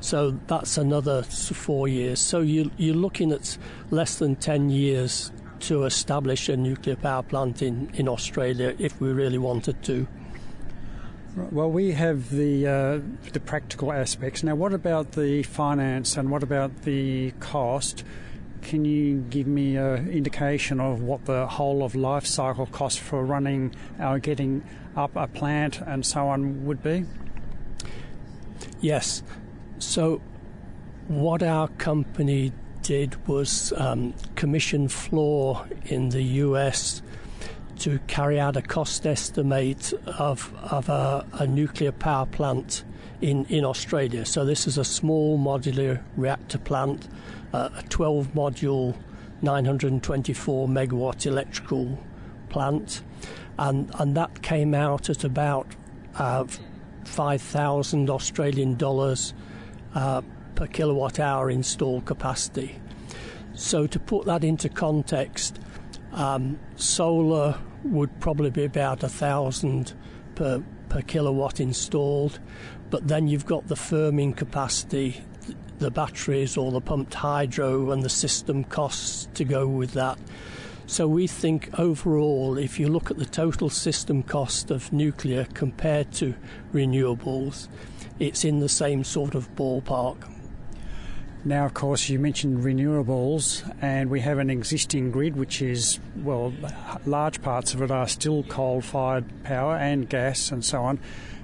So 0.00 0.32
that's 0.48 0.78
another 0.78 1.22
four 1.22 1.86
years. 1.86 2.20
So 2.20 2.40
you, 2.40 2.72
you're 2.76 2.96
looking 2.96 3.30
at 3.30 3.56
less 3.90 4.16
than 4.16 4.34
10 4.34 4.70
years 4.70 5.30
to 5.62 5.84
establish 5.84 6.48
a 6.48 6.56
nuclear 6.56 6.96
power 6.96 7.22
plant 7.22 7.62
in, 7.62 7.90
in 7.94 8.08
Australia 8.08 8.74
if 8.78 9.00
we 9.00 9.12
really 9.12 9.38
wanted 9.38 9.82
to. 9.84 10.06
Well, 11.34 11.70
we 11.70 11.92
have 11.92 12.30
the 12.30 12.66
uh, 12.66 13.00
the 13.32 13.40
practical 13.40 13.90
aspects. 13.90 14.42
Now, 14.42 14.54
what 14.54 14.74
about 14.74 15.12
the 15.12 15.42
finance 15.44 16.18
and 16.18 16.30
what 16.30 16.42
about 16.42 16.82
the 16.82 17.30
cost? 17.40 18.04
Can 18.60 18.84
you 18.84 19.24
give 19.30 19.46
me 19.46 19.76
an 19.76 20.10
indication 20.10 20.78
of 20.78 21.00
what 21.00 21.24
the 21.24 21.46
whole 21.46 21.82
of 21.84 21.94
life 21.94 22.26
cycle 22.26 22.66
cost 22.66 23.00
for 23.00 23.24
running 23.24 23.74
or 23.98 24.18
getting 24.18 24.62
up 24.94 25.16
a 25.16 25.26
plant 25.26 25.80
and 25.80 26.04
so 26.04 26.28
on 26.28 26.66
would 26.66 26.82
be? 26.82 27.06
Yes. 28.82 29.22
So, 29.78 30.20
what 31.08 31.42
our 31.42 31.68
company 31.68 32.52
did 32.82 33.26
was 33.26 33.72
um, 33.76 34.14
commission 34.34 34.88
Fluor 34.88 35.66
in 35.86 36.10
the 36.10 36.22
US 36.22 37.02
to 37.78 37.98
carry 38.06 38.38
out 38.38 38.56
a 38.56 38.62
cost 38.62 39.06
estimate 39.06 39.92
of, 40.18 40.52
of 40.70 40.88
a, 40.88 41.26
a 41.34 41.46
nuclear 41.46 41.92
power 41.92 42.26
plant 42.26 42.84
in, 43.20 43.44
in 43.46 43.64
Australia. 43.64 44.24
So, 44.24 44.44
this 44.44 44.66
is 44.66 44.78
a 44.78 44.84
small 44.84 45.38
modular 45.38 46.02
reactor 46.16 46.58
plant, 46.58 47.08
uh, 47.52 47.70
a 47.76 47.82
12 47.84 48.28
module, 48.34 48.96
924 49.42 50.68
megawatt 50.68 51.26
electrical 51.26 51.98
plant, 52.48 53.02
and, 53.58 53.90
and 53.98 54.16
that 54.16 54.42
came 54.42 54.74
out 54.74 55.08
at 55.08 55.24
about 55.24 55.66
uh, 56.16 56.44
5,000 57.04 58.10
Australian 58.10 58.76
dollars 58.76 59.34
uh, 59.94 60.22
per 60.54 60.66
kilowatt 60.66 61.18
hour 61.18 61.50
installed 61.50 62.04
capacity. 62.04 62.78
So, 63.54 63.86
to 63.86 63.98
put 63.98 64.26
that 64.26 64.44
into 64.44 64.68
context, 64.68 65.60
um, 66.12 66.58
solar 66.76 67.58
would 67.84 68.20
probably 68.20 68.50
be 68.50 68.64
about 68.64 69.02
a 69.02 69.08
thousand 69.08 69.94
per 70.34 70.62
per 70.88 71.02
kilowatt 71.02 71.58
installed, 71.60 72.38
but 72.90 73.08
then 73.08 73.26
you've 73.26 73.46
got 73.46 73.68
the 73.68 73.74
firming 73.74 74.36
capacity, 74.36 75.24
the 75.78 75.90
batteries 75.90 76.56
or 76.56 76.70
the 76.70 76.80
pumped 76.80 77.14
hydro, 77.14 77.90
and 77.90 78.02
the 78.02 78.10
system 78.10 78.64
costs 78.64 79.28
to 79.34 79.44
go 79.44 79.66
with 79.66 79.92
that. 79.92 80.18
So 80.86 81.08
we 81.08 81.26
think 81.26 81.70
overall, 81.78 82.58
if 82.58 82.78
you 82.78 82.88
look 82.88 83.10
at 83.10 83.16
the 83.16 83.24
total 83.24 83.70
system 83.70 84.22
cost 84.22 84.70
of 84.70 84.92
nuclear 84.92 85.46
compared 85.54 86.12
to 86.14 86.34
renewables, 86.74 87.68
it's 88.18 88.44
in 88.44 88.58
the 88.58 88.68
same 88.68 89.02
sort 89.02 89.34
of 89.34 89.54
ballpark. 89.54 90.30
Now, 91.44 91.64
of 91.64 91.74
course, 91.74 92.08
you 92.08 92.20
mentioned 92.20 92.62
renewables, 92.62 93.68
and 93.82 94.10
we 94.10 94.20
have 94.20 94.38
an 94.38 94.48
existing 94.48 95.10
grid 95.10 95.34
which 95.34 95.60
is, 95.60 95.98
well, 96.16 96.52
large 97.04 97.42
parts 97.42 97.74
of 97.74 97.82
it 97.82 97.90
are 97.90 98.06
still 98.06 98.44
coal 98.44 98.80
fired 98.80 99.24
power 99.42 99.76
and 99.76 100.08
gas 100.08 100.52
and 100.52 100.64
so 100.64 100.84
on, 100.84 101.00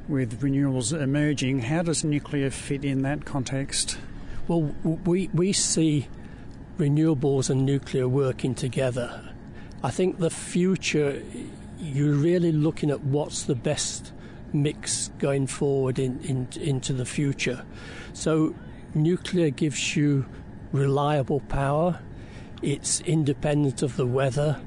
with 0.07 0.41
renewables 0.41 0.99
emerging. 0.99 1.61
How 1.61 1.83
does 1.83 2.05
nuclear 2.05 2.51
fit 2.51 2.85
in 2.85 3.03
that 3.03 3.25
context? 3.25 3.99
Well, 4.47 4.73
we, 4.85 5.31
we 5.35 5.53
see 5.53 6.07
renewables 6.79 7.51
and 7.51 7.67
nuclear 7.67 8.07
working 8.07 8.55
together. 8.55 9.29
I 9.83 9.91
think 9.91 10.21
the 10.21 10.31
future, 10.31 11.23
you're 11.81 12.15
really 12.15 12.53
looking 12.53 12.93
at 12.93 13.01
what's 13.01 13.43
the 13.43 13.57
best 13.57 14.13
mix 14.53 15.11
going 15.19 15.49
forward 15.49 15.99
in, 15.99 16.21
in, 16.21 16.49
into 16.61 16.93
the 16.93 17.05
future. 17.05 17.65
So, 18.13 18.55
nuclear 18.95 19.51
gives 19.51 19.97
you 19.97 20.27
reliable 20.73 21.41
power, 21.41 22.01
it's 22.63 23.01
independent 23.03 23.83
of 23.83 23.97
the 23.97 24.07
weather. 24.07 24.61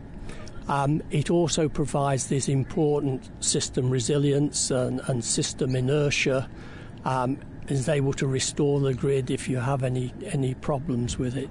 Um, 0.67 1.01
it 1.11 1.29
also 1.29 1.67
provides 1.67 2.27
this 2.27 2.47
important 2.47 3.29
system 3.43 3.89
resilience 3.89 4.71
and, 4.71 5.01
and 5.07 5.23
system 5.23 5.75
inertia. 5.75 6.49
Um, 7.03 7.39
is 7.67 7.87
able 7.87 8.13
to 8.13 8.27
restore 8.27 8.79
the 8.79 8.93
grid 8.93 9.31
if 9.31 9.47
you 9.47 9.57
have 9.57 9.83
any 9.83 10.13
any 10.25 10.53
problems 10.55 11.17
with 11.17 11.37
it. 11.37 11.49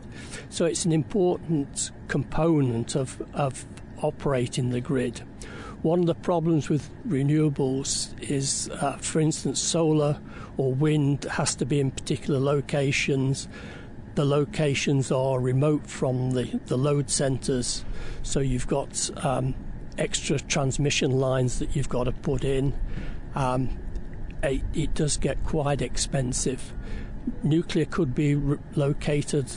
So 0.49 0.65
it's 0.65 0.85
an 0.85 0.93
important 0.93 1.91
component 2.09 2.95
of, 2.95 3.23
of 3.33 3.65
operating 4.03 4.71
the 4.71 4.81
grid. 4.81 5.23
One 5.83 6.01
of 6.01 6.07
the 6.07 6.14
problems 6.14 6.69
with 6.69 6.90
renewables 7.09 8.12
is, 8.21 8.69
uh, 8.69 8.99
for 8.99 9.19
instance, 9.19 9.61
solar 9.61 10.21
or 10.59 10.75
wind 10.75 11.25
has 11.25 11.55
to 11.57 11.64
be 11.64 11.81
in 11.81 11.90
particular 11.90 12.38
locations. 12.38 13.49
The 14.14 14.27
locations 14.27 15.11
are 15.11 15.40
remote 15.40 15.87
from 15.87 16.33
the, 16.33 16.61
the 16.66 16.77
load 16.77 17.09
centres, 17.09 17.83
so 18.23 18.40
you've 18.40 18.66
got 18.66 19.11
um, 19.25 19.55
extra 19.97 20.38
transmission 20.38 21.12
lines 21.12 21.61
that 21.61 21.75
you've 21.75 21.88
got 21.88 22.05
to 22.05 22.12
put 22.12 22.45
in. 22.45 22.75
Um, 23.35 23.79
it, 24.43 24.62
it, 24.75 24.95
does 24.95 25.16
get 25.16 25.43
quite 25.45 25.81
expensive. 25.81 26.75
Nuclear 27.43 27.87
could 27.87 28.14
be 28.14 28.35
re- 28.35 28.59
located 28.75 29.51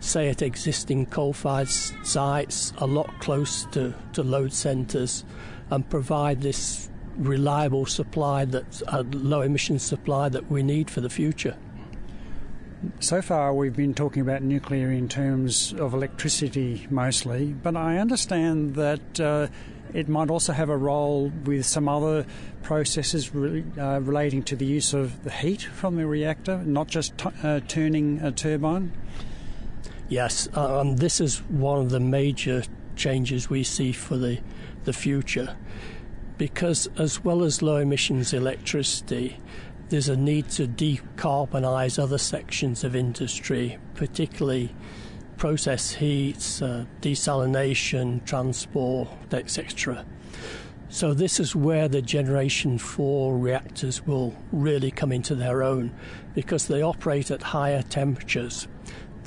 say 0.00 0.28
at 0.28 0.42
existing 0.42 1.06
coal-fired 1.06 1.68
sites 1.68 2.72
a 2.78 2.86
lot 2.86 3.10
close 3.20 3.64
to, 3.72 3.94
to 4.12 4.22
load 4.22 4.52
centres 4.52 5.24
and 5.70 5.88
provide 5.88 6.40
this 6.40 6.88
reliable 7.16 7.84
supply 7.84 8.44
that 8.44 8.82
a 8.88 9.02
low 9.02 9.40
emission 9.40 9.78
supply 9.78 10.28
that 10.28 10.50
we 10.50 10.62
need 10.62 10.90
for 10.90 11.00
the 11.00 11.10
future. 11.10 11.56
So 13.00 13.20
far, 13.20 13.52
we've 13.52 13.74
been 13.74 13.94
talking 13.94 14.22
about 14.22 14.42
nuclear 14.42 14.92
in 14.92 15.08
terms 15.08 15.72
of 15.72 15.94
electricity 15.94 16.86
mostly, 16.90 17.52
but 17.52 17.76
I 17.76 17.98
understand 17.98 18.76
that 18.76 19.18
uh, 19.18 19.48
it 19.92 20.08
might 20.08 20.30
also 20.30 20.52
have 20.52 20.68
a 20.68 20.76
role 20.76 21.32
with 21.44 21.66
some 21.66 21.88
other 21.88 22.24
processes 22.62 23.34
re- 23.34 23.64
uh, 23.76 24.00
relating 24.00 24.44
to 24.44 24.56
the 24.56 24.64
use 24.64 24.94
of 24.94 25.24
the 25.24 25.30
heat 25.30 25.62
from 25.62 25.96
the 25.96 26.06
reactor, 26.06 26.58
not 26.58 26.86
just 26.86 27.18
t- 27.18 27.30
uh, 27.42 27.60
turning 27.66 28.20
a 28.20 28.30
turbine. 28.30 28.92
Yes, 30.08 30.48
um, 30.54 30.96
this 30.96 31.20
is 31.20 31.38
one 31.50 31.80
of 31.80 31.90
the 31.90 32.00
major 32.00 32.62
changes 32.96 33.50
we 33.50 33.62
see 33.62 33.92
for 33.92 34.16
the, 34.16 34.40
the 34.84 34.94
future 34.94 35.54
because, 36.38 36.88
as 36.96 37.22
well 37.22 37.42
as 37.42 37.60
low 37.60 37.76
emissions 37.76 38.32
electricity, 38.32 39.36
there's 39.90 40.08
a 40.08 40.16
need 40.16 40.48
to 40.50 40.66
decarbonise 40.66 42.02
other 42.02 42.16
sections 42.16 42.84
of 42.84 42.96
industry, 42.96 43.76
particularly 43.94 44.74
process 45.36 45.92
heats, 45.92 46.62
uh, 46.62 46.86
desalination, 47.02 48.24
transport, 48.24 49.08
etc. 49.32 50.06
So, 50.88 51.12
this 51.12 51.38
is 51.38 51.54
where 51.54 51.86
the 51.86 52.00
Generation 52.00 52.78
4 52.78 53.36
reactors 53.36 54.06
will 54.06 54.34
really 54.52 54.90
come 54.90 55.12
into 55.12 55.34
their 55.34 55.62
own 55.62 55.92
because 56.34 56.66
they 56.66 56.80
operate 56.80 57.30
at 57.30 57.42
higher 57.42 57.82
temperatures 57.82 58.68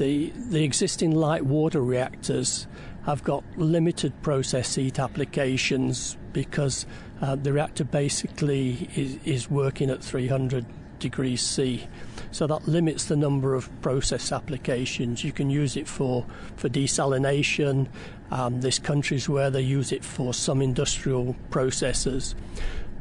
the, 0.01 0.33
the 0.49 0.63
existing 0.63 1.11
light 1.11 1.45
water 1.45 1.79
reactors 1.79 2.65
have 3.05 3.23
got 3.23 3.43
limited 3.55 4.19
process 4.23 4.73
heat 4.73 4.97
applications 4.97 6.17
because 6.33 6.87
uh, 7.21 7.35
the 7.35 7.53
reactor 7.53 7.83
basically 7.83 8.89
is, 8.95 9.19
is 9.25 9.51
working 9.51 9.91
at 9.91 10.03
300 10.03 10.65
degrees 10.97 11.43
C. 11.43 11.87
So 12.31 12.47
that 12.47 12.67
limits 12.67 13.05
the 13.05 13.15
number 13.15 13.53
of 13.53 13.69
process 13.83 14.31
applications. 14.31 15.23
You 15.23 15.31
can 15.31 15.51
use 15.51 15.77
it 15.77 15.87
for, 15.87 16.25
for 16.55 16.67
desalination. 16.67 17.87
Um, 18.31 18.59
there's 18.61 18.79
countries 18.79 19.29
where 19.29 19.51
they 19.51 19.61
use 19.61 19.91
it 19.91 20.03
for 20.03 20.33
some 20.33 20.63
industrial 20.63 21.35
processes. 21.51 22.33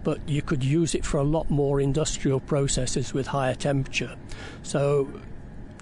But 0.05 0.21
you 0.29 0.43
could 0.43 0.63
use 0.63 0.95
it 0.95 1.07
for 1.07 1.17
a 1.17 1.25
lot 1.25 1.49
more 1.49 1.81
industrial 1.81 2.41
processes 2.41 3.15
with 3.15 3.27
higher 3.27 3.55
temperature. 3.55 4.17
So 4.63 5.09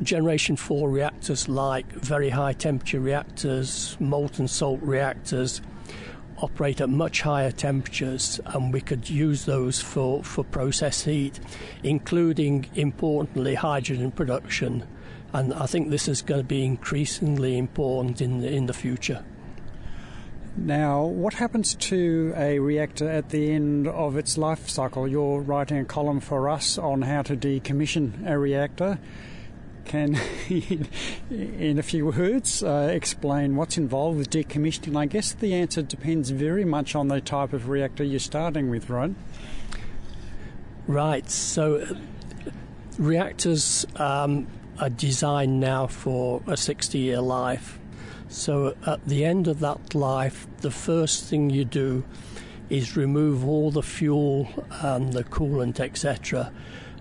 Generation 0.03 0.57
4 0.57 0.89
reactors, 0.89 1.49
like 1.49 1.91
very 1.93 2.31
high 2.31 2.53
temperature 2.53 3.01
reactors, 3.01 3.97
molten 3.99 4.47
salt 4.47 4.81
reactors, 4.81 5.61
operate 6.37 6.81
at 6.81 6.89
much 6.89 7.23
higher 7.23 7.51
temperatures, 7.51 8.41
and 8.47 8.73
we 8.73 8.81
could 8.81 9.11
use 9.11 9.45
those 9.45 9.81
for, 9.81 10.23
for 10.23 10.45
process 10.45 11.03
heat, 11.05 11.41
including 11.83 12.67
importantly 12.77 13.57
hydrogen 13.57 14.13
production. 14.13 14.87
And 15.33 15.53
I 15.53 15.67
think 15.67 15.91
this 15.91 16.07
is 16.07 16.23
going 16.23 16.41
to 16.41 16.47
be 16.47 16.65
increasingly 16.65 17.59
important 17.59 18.21
in 18.21 18.41
the, 18.41 18.49
in 18.49 18.67
the 18.67 18.73
future. 18.73 19.25
Now, 20.57 21.05
what 21.05 21.35
happens 21.35 21.75
to 21.75 22.33
a 22.37 22.59
reactor 22.59 23.09
at 23.09 23.29
the 23.29 23.53
end 23.53 23.87
of 23.87 24.17
its 24.17 24.39
life 24.39 24.69
cycle? 24.69 25.07
You're 25.07 25.41
writing 25.41 25.79
a 25.79 25.85
column 25.85 26.21
for 26.21 26.49
us 26.49 26.79
on 26.79 27.03
how 27.03 27.23
to 27.23 27.37
decommission 27.37 28.29
a 28.29 28.39
reactor 28.39 28.99
can, 29.85 30.19
in 31.31 31.79
a 31.79 31.83
few 31.83 32.07
words, 32.07 32.63
uh, 32.63 32.91
explain 32.93 33.57
what's 33.57 33.77
involved 33.77 34.19
with 34.19 34.31
decommissioning? 34.31 34.97
I 34.97 35.07
guess 35.07 35.33
the 35.33 35.55
answer 35.55 35.83
depends 35.83 36.31
very 36.31 36.65
much 36.65 36.95
on 36.95 37.09
the 37.09 37.21
type 37.21 37.53
of 37.53 37.69
reactor 37.69 38.05
you're 38.05 38.21
starting 38.21 38.71
with, 38.71 38.91
right? 38.91 39.15
Right. 40.87 41.29
So, 41.31 41.87
reactors 42.99 43.87
um, 43.97 44.47
are 44.81 44.91
designed 44.91 45.61
now 45.61 45.87
for 45.87 46.43
a 46.47 46.57
60 46.57 46.99
year 46.99 47.21
life. 47.21 47.79
So, 48.29 48.77
at 48.87 49.05
the 49.07 49.25
end 49.25 49.49
of 49.49 49.61
that 49.61 49.95
life, 49.95 50.47
the 50.61 50.71
first 50.71 51.25
thing 51.25 51.51
you 51.51 51.65
do 51.65 52.05
is 52.69 52.97
remove 52.97 53.47
all 53.47 53.71
the 53.71 53.83
fuel 53.83 54.49
and 54.83 55.13
the 55.13 55.25
coolant, 55.25 55.81
etc 55.81 56.53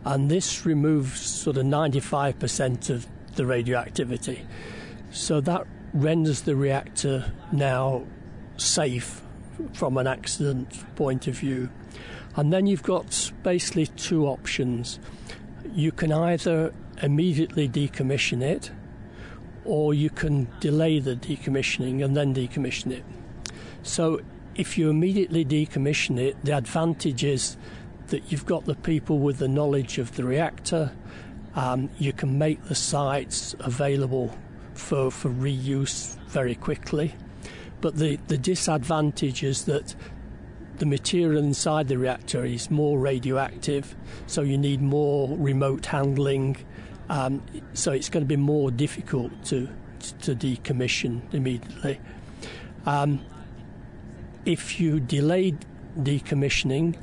and 0.05 0.29
this 0.29 0.65
removes 0.65 1.19
sort 1.19 1.57
of 1.57 1.65
95% 1.65 2.89
of 2.89 3.07
the 3.36 3.45
radioactivity. 3.45 4.45
So 5.12 5.41
that 5.41 5.65
renders 5.93 6.41
the 6.41 6.55
reactor 6.55 7.31
now 7.51 8.03
safe 8.57 9.21
from 9.73 9.97
an 9.97 10.07
accident 10.07 10.95
point 10.95 11.27
of 11.27 11.36
view. 11.36 11.69
And 12.36 12.53
then 12.53 12.67
you've 12.67 12.83
got 12.83 13.31
basically 13.43 13.88
two 13.88 14.27
options. 14.27 14.99
You 15.73 15.91
can 15.91 16.12
either 16.12 16.73
immediately 17.01 17.67
decommission 17.67 18.41
it, 18.41 18.71
or 19.65 19.93
you 19.93 20.10
can 20.10 20.47
delay 20.60 20.99
the 20.99 21.15
decommissioning 21.15 22.03
and 22.03 22.15
then 22.15 22.33
decommission 22.33 22.91
it. 22.91 23.03
So 23.83 24.21
if 24.55 24.77
you 24.77 24.89
immediately 24.89 25.45
decommission 25.45 26.19
it, 26.19 26.43
the 26.43 26.55
advantage 26.55 27.23
is 27.23 27.57
that 28.07 28.31
you've 28.31 28.45
got 28.45 28.65
the 28.65 28.75
people 28.75 29.19
with 29.19 29.37
the 29.37 29.47
knowledge 29.47 29.97
of 29.97 30.15
the 30.15 30.23
reactor. 30.23 30.91
Um, 31.55 31.89
you 31.97 32.13
can 32.13 32.37
make 32.37 32.63
the 32.65 32.75
sites 32.75 33.55
available 33.59 34.35
for, 34.73 35.11
for 35.11 35.29
reuse 35.29 36.15
very 36.27 36.55
quickly. 36.55 37.15
But 37.81 37.95
the, 37.97 38.17
the 38.27 38.37
disadvantage 38.37 39.43
is 39.43 39.65
that 39.65 39.95
the 40.77 40.85
material 40.85 41.43
inside 41.43 41.87
the 41.87 41.97
reactor 41.97 42.45
is 42.45 42.69
more 42.69 42.99
radioactive, 42.99 43.95
so 44.27 44.41
you 44.41 44.57
need 44.57 44.81
more 44.81 45.35
remote 45.37 45.85
handling. 45.87 46.57
Um, 47.09 47.43
so 47.73 47.91
it's 47.91 48.09
going 48.09 48.23
to 48.23 48.27
be 48.27 48.35
more 48.35 48.69
difficult 48.69 49.31
to, 49.45 49.67
to 50.21 50.35
decommission 50.35 51.21
immediately. 51.33 51.99
Um, 52.85 53.25
if 54.45 54.79
you 54.79 54.99
delay 54.99 55.55
decommissioning, 55.97 56.95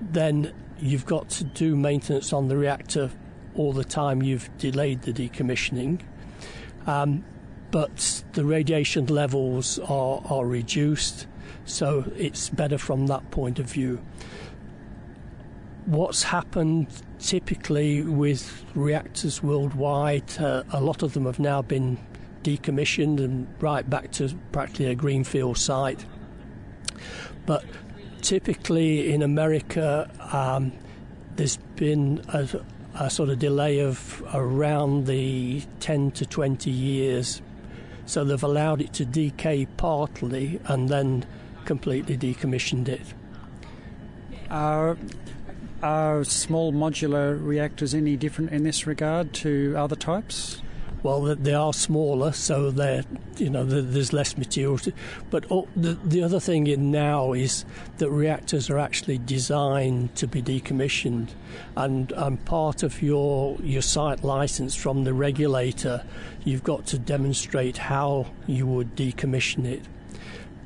then 0.00 0.52
you've 0.78 1.06
got 1.06 1.28
to 1.28 1.44
do 1.44 1.76
maintenance 1.76 2.32
on 2.32 2.48
the 2.48 2.56
reactor 2.56 3.10
all 3.54 3.72
the 3.72 3.84
time 3.84 4.22
you've 4.22 4.48
delayed 4.58 5.02
the 5.02 5.12
decommissioning. 5.12 6.00
Um, 6.86 7.24
but 7.70 8.24
the 8.32 8.44
radiation 8.44 9.06
levels 9.06 9.78
are, 9.80 10.22
are 10.24 10.46
reduced, 10.46 11.26
so 11.64 12.10
it's 12.16 12.48
better 12.48 12.78
from 12.78 13.06
that 13.08 13.30
point 13.30 13.58
of 13.58 13.66
view. 13.66 14.00
What's 15.86 16.24
happened 16.24 16.88
typically 17.18 18.02
with 18.02 18.64
reactors 18.74 19.42
worldwide, 19.42 20.38
uh, 20.38 20.64
a 20.72 20.80
lot 20.80 21.02
of 21.02 21.12
them 21.14 21.26
have 21.26 21.38
now 21.38 21.62
been 21.62 21.98
decommissioned 22.42 23.18
and 23.18 23.46
right 23.60 23.88
back 23.88 24.10
to 24.12 24.34
practically 24.52 24.86
a 24.86 24.94
greenfield 24.94 25.58
site. 25.58 26.04
But 27.46 27.64
typically 28.20 29.12
in 29.12 29.22
America, 29.22 30.10
um, 30.32 30.72
there's 31.36 31.56
been 31.76 32.22
a, 32.28 32.48
a, 32.94 33.10
sort 33.10 33.28
of 33.28 33.38
delay 33.38 33.80
of 33.80 34.22
around 34.34 35.06
the 35.06 35.62
10 35.80 36.10
to 36.12 36.26
20 36.26 36.70
years. 36.70 37.42
So 38.06 38.24
they've 38.24 38.42
allowed 38.42 38.80
it 38.80 38.92
to 38.94 39.04
decay 39.04 39.66
partly 39.76 40.60
and 40.66 40.88
then 40.88 41.24
completely 41.64 42.16
decommissioned 42.16 42.88
it. 42.88 43.02
Are, 44.50 44.96
are 45.82 46.24
small 46.24 46.72
modular 46.72 47.38
reactors 47.40 47.94
any 47.94 48.16
different 48.16 48.50
in 48.50 48.64
this 48.64 48.86
regard 48.86 49.32
to 49.34 49.74
other 49.76 49.96
types? 49.96 50.60
Well, 51.02 51.22
they 51.22 51.54
are 51.54 51.72
smaller, 51.72 52.32
so 52.32 52.70
they're 52.70 53.04
you 53.36 53.48
know 53.48 53.64
there's 53.64 54.12
less 54.12 54.36
material. 54.36 54.78
But 55.30 55.48
the 55.76 55.98
the 56.04 56.22
other 56.22 56.40
thing 56.40 56.66
in 56.66 56.90
now 56.90 57.32
is 57.32 57.64
that 57.98 58.10
reactors 58.10 58.68
are 58.68 58.78
actually 58.78 59.18
designed 59.18 60.14
to 60.16 60.26
be 60.26 60.42
decommissioned, 60.42 61.28
and 61.76 62.12
and 62.12 62.44
part 62.44 62.82
of 62.82 63.02
your 63.02 63.56
your 63.62 63.82
site 63.82 64.22
license 64.24 64.74
from 64.74 65.04
the 65.04 65.14
regulator, 65.14 66.04
you've 66.44 66.64
got 66.64 66.86
to 66.86 66.98
demonstrate 66.98 67.78
how 67.78 68.26
you 68.46 68.66
would 68.66 68.94
decommission 68.94 69.64
it. 69.64 69.82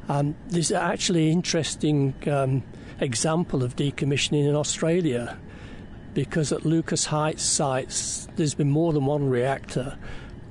Um, 0.09 0.35
there's 0.49 0.73
actually 0.73 1.27
an 1.27 1.33
interesting 1.33 2.15
um, 2.27 2.63
example 3.01 3.63
of 3.63 3.77
decommissioning 3.77 4.49
in 4.49 4.55
Australia 4.55 5.39
because 6.13 6.53
at 6.53 6.65
Lucas 6.65 7.07
Heights 7.07 7.43
sites 7.43 8.29
there's 8.37 8.55
been 8.55 8.71
more 8.71 8.93
than 8.93 9.05
one 9.05 9.29
reactor 9.29 9.99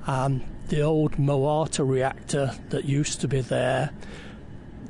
um, 0.06 0.42
the 0.68 0.82
old 0.82 1.12
Moata 1.12 1.88
reactor 1.88 2.52
that 2.70 2.84
used 2.84 3.20
to 3.20 3.28
be 3.28 3.40
there, 3.40 3.90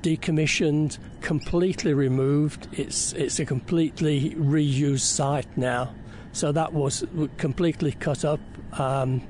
decommissioned, 0.03 0.99
completely 1.21 1.95
removed. 1.95 2.69
It's 2.73 3.13
it's 3.15 3.39
a 3.39 3.45
completely 3.45 4.31
reused 4.31 5.01
site 5.01 5.57
now. 5.57 5.95
So 6.33 6.53
that 6.53 6.73
was 6.73 7.05
completely 7.39 7.93
cut 7.93 8.25
up 8.25 8.41
um, 8.73 9.23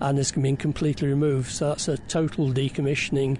and 0.00 0.18
has 0.18 0.32
been 0.32 0.56
completely 0.56 1.08
removed. 1.08 1.50
So 1.50 1.70
that's 1.70 1.88
a 1.88 1.98
total 1.98 2.50
decommissioning. 2.52 3.38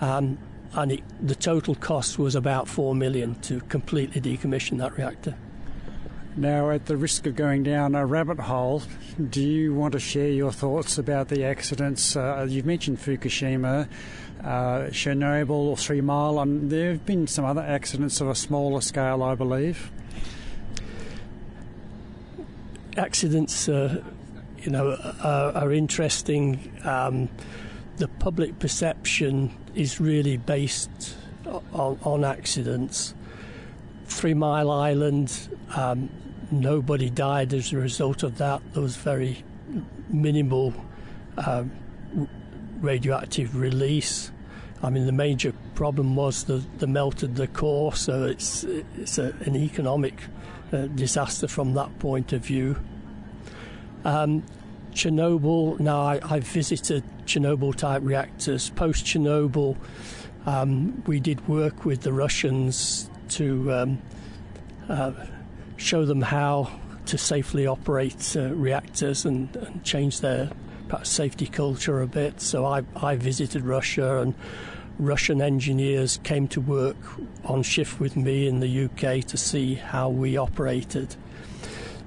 Um, 0.00 0.38
and 0.72 0.92
it, 0.92 1.02
the 1.20 1.34
total 1.34 1.74
cost 1.74 2.18
was 2.18 2.34
about 2.34 2.68
four 2.68 2.94
million 2.94 3.34
to 3.42 3.60
completely 3.60 4.20
decommission 4.20 4.78
that 4.78 4.96
reactor. 4.96 5.34
Now, 6.38 6.68
at 6.68 6.84
the 6.84 6.98
risk 6.98 7.24
of 7.24 7.34
going 7.34 7.62
down 7.62 7.94
a 7.94 8.04
rabbit 8.04 8.38
hole, 8.38 8.82
do 9.30 9.40
you 9.40 9.72
want 9.72 9.92
to 9.92 9.98
share 9.98 10.28
your 10.28 10.52
thoughts 10.52 10.98
about 10.98 11.28
the 11.28 11.44
accidents? 11.44 12.14
Uh, 12.14 12.46
you've 12.46 12.66
mentioned 12.66 12.98
Fukushima, 12.98 13.88
uh, 14.44 14.90
Chernobyl, 14.90 15.48
or 15.48 15.78
Three 15.78 16.02
Mile, 16.02 16.38
and 16.40 16.70
there 16.70 16.90
have 16.90 17.06
been 17.06 17.26
some 17.26 17.46
other 17.46 17.62
accidents 17.62 18.20
of 18.20 18.28
a 18.28 18.34
smaller 18.34 18.82
scale, 18.82 19.22
I 19.22 19.34
believe. 19.34 19.90
Accidents, 22.98 23.66
uh, 23.70 24.02
you 24.58 24.70
know, 24.70 24.90
are, 25.24 25.52
are 25.52 25.72
interesting. 25.72 26.70
Um, 26.84 27.30
the 27.96 28.08
public 28.08 28.58
perception 28.58 29.56
is 29.74 30.00
really 30.02 30.36
based 30.36 31.16
on, 31.72 31.98
on 32.02 32.24
accidents. 32.24 33.14
Three 34.16 34.32
Mile 34.32 34.70
Island, 34.70 35.30
um, 35.74 36.08
nobody 36.50 37.10
died 37.10 37.52
as 37.52 37.70
a 37.74 37.76
result 37.76 38.22
of 38.22 38.38
that. 38.38 38.62
There 38.72 38.82
was 38.82 38.96
very 38.96 39.44
minimal 40.08 40.72
um, 41.36 41.70
radioactive 42.80 43.54
release. 43.54 44.32
I 44.82 44.88
mean, 44.88 45.04
the 45.04 45.12
major 45.12 45.52
problem 45.74 46.16
was 46.16 46.44
that 46.44 46.64
they 46.78 46.86
melted 46.86 47.36
the 47.36 47.46
core, 47.46 47.94
so 47.94 48.24
it's 48.24 48.64
it's 48.64 49.18
a, 49.18 49.34
an 49.40 49.54
economic 49.54 50.14
uh, 50.72 50.86
disaster 50.86 51.46
from 51.46 51.74
that 51.74 51.98
point 51.98 52.32
of 52.32 52.40
view. 52.40 52.78
Um, 54.06 54.44
Chernobyl. 54.94 55.78
Now, 55.78 56.00
I, 56.00 56.20
I 56.24 56.40
visited 56.40 57.04
Chernobyl 57.26 57.74
type 57.74 58.00
reactors. 58.02 58.70
Post 58.70 59.04
Chernobyl, 59.04 59.76
um, 60.46 61.02
we 61.06 61.20
did 61.20 61.46
work 61.46 61.84
with 61.84 62.00
the 62.00 62.14
Russians 62.14 63.10
to 63.30 63.72
um, 63.72 64.02
uh, 64.88 65.12
show 65.76 66.04
them 66.04 66.22
how 66.22 66.70
to 67.06 67.18
safely 67.18 67.66
operate 67.66 68.36
uh, 68.36 68.52
reactors 68.54 69.24
and, 69.24 69.54
and, 69.56 69.84
change 69.84 70.20
their 70.20 70.50
perhaps, 70.88 71.08
safety 71.08 71.46
culture 71.46 72.02
a 72.02 72.06
bit. 72.06 72.40
So 72.40 72.64
I, 72.64 72.82
I 72.96 73.16
visited 73.16 73.62
Russia 73.62 74.18
and 74.18 74.34
Russian 74.98 75.42
engineers 75.42 76.18
came 76.24 76.48
to 76.48 76.60
work 76.60 76.96
on 77.44 77.62
shift 77.62 78.00
with 78.00 78.16
me 78.16 78.46
in 78.48 78.60
the 78.60 78.84
UK 78.84 79.24
to 79.26 79.36
see 79.36 79.74
how 79.74 80.08
we 80.08 80.36
operated. 80.36 81.14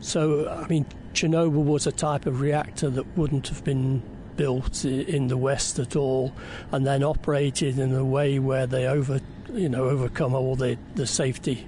So, 0.01 0.49
I 0.49 0.67
mean, 0.67 0.85
Chernobyl 1.13 1.63
was 1.63 1.85
a 1.85 1.91
type 1.91 2.25
of 2.25 2.41
reactor 2.41 2.89
that 2.89 3.17
wouldn't 3.17 3.47
have 3.49 3.63
been 3.63 4.01
built 4.37 4.85
in 4.85 5.27
the 5.27 5.37
West 5.37 5.79
at 5.79 5.95
all, 5.95 6.33
and 6.71 6.87
then 6.87 7.03
operated 7.03 7.77
in 7.77 7.93
a 7.93 8.05
way 8.05 8.39
where 8.39 8.65
they 8.65 8.87
over, 8.87 9.19
you 9.53 9.69
know, 9.69 9.85
overcome 9.85 10.33
all 10.33 10.55
the, 10.55 10.77
the 10.95 11.07
safety 11.07 11.67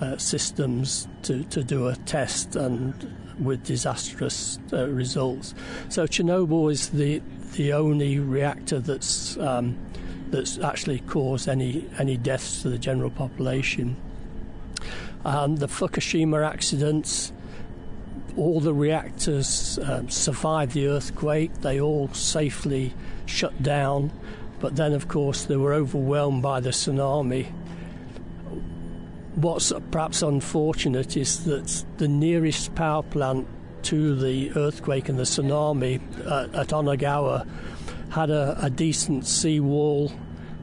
uh, 0.00 0.16
systems 0.16 1.08
to, 1.22 1.44
to 1.44 1.62
do 1.62 1.88
a 1.88 1.96
test 1.96 2.56
and 2.56 2.94
with 3.38 3.64
disastrous 3.64 4.58
uh, 4.72 4.88
results. 4.88 5.54
So 5.88 6.06
Chernobyl 6.06 6.70
is 6.70 6.90
the 6.90 7.22
the 7.54 7.72
only 7.72 8.18
reactor 8.18 8.78
that's 8.78 9.36
um, 9.38 9.76
that's 10.30 10.58
actually 10.58 11.00
caused 11.00 11.48
any 11.48 11.88
any 11.98 12.16
deaths 12.16 12.62
to 12.62 12.70
the 12.70 12.78
general 12.78 13.10
population. 13.10 13.96
Um, 15.24 15.56
the 15.56 15.66
Fukushima 15.66 16.46
accidents, 16.46 17.32
all 18.36 18.60
the 18.60 18.72
reactors 18.72 19.78
um, 19.82 20.08
survived 20.08 20.72
the 20.72 20.86
earthquake. 20.86 21.52
They 21.60 21.80
all 21.80 22.08
safely 22.14 22.94
shut 23.26 23.62
down, 23.62 24.12
but 24.60 24.76
then, 24.76 24.92
of 24.92 25.08
course, 25.08 25.44
they 25.46 25.56
were 25.56 25.72
overwhelmed 25.72 26.42
by 26.42 26.60
the 26.60 26.70
tsunami. 26.70 27.50
What's 29.34 29.72
perhaps 29.90 30.22
unfortunate 30.22 31.16
is 31.16 31.44
that 31.44 31.84
the 31.96 32.08
nearest 32.08 32.74
power 32.74 33.02
plant 33.02 33.46
to 33.84 34.14
the 34.14 34.52
earthquake 34.56 35.08
and 35.08 35.18
the 35.18 35.24
tsunami 35.24 36.00
at, 36.26 36.54
at 36.54 36.68
Onagawa 36.68 37.48
had 38.10 38.30
a, 38.30 38.58
a 38.60 38.68
decent 38.68 39.26
seawall 39.26 40.12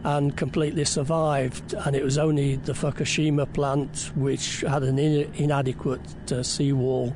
and 0.04 0.38
completely 0.38 0.86
survived. 0.86 1.74
And 1.74 1.96
it 1.96 2.04
was 2.04 2.18
only 2.18 2.58
the 2.58 2.74
Fukushima 2.74 3.52
plant 3.52 4.12
which 4.16 4.62
had 4.62 4.84
an 4.84 5.00
in, 5.00 5.34
inadequate 5.36 6.32
uh, 6.32 6.44
seawall. 6.44 7.16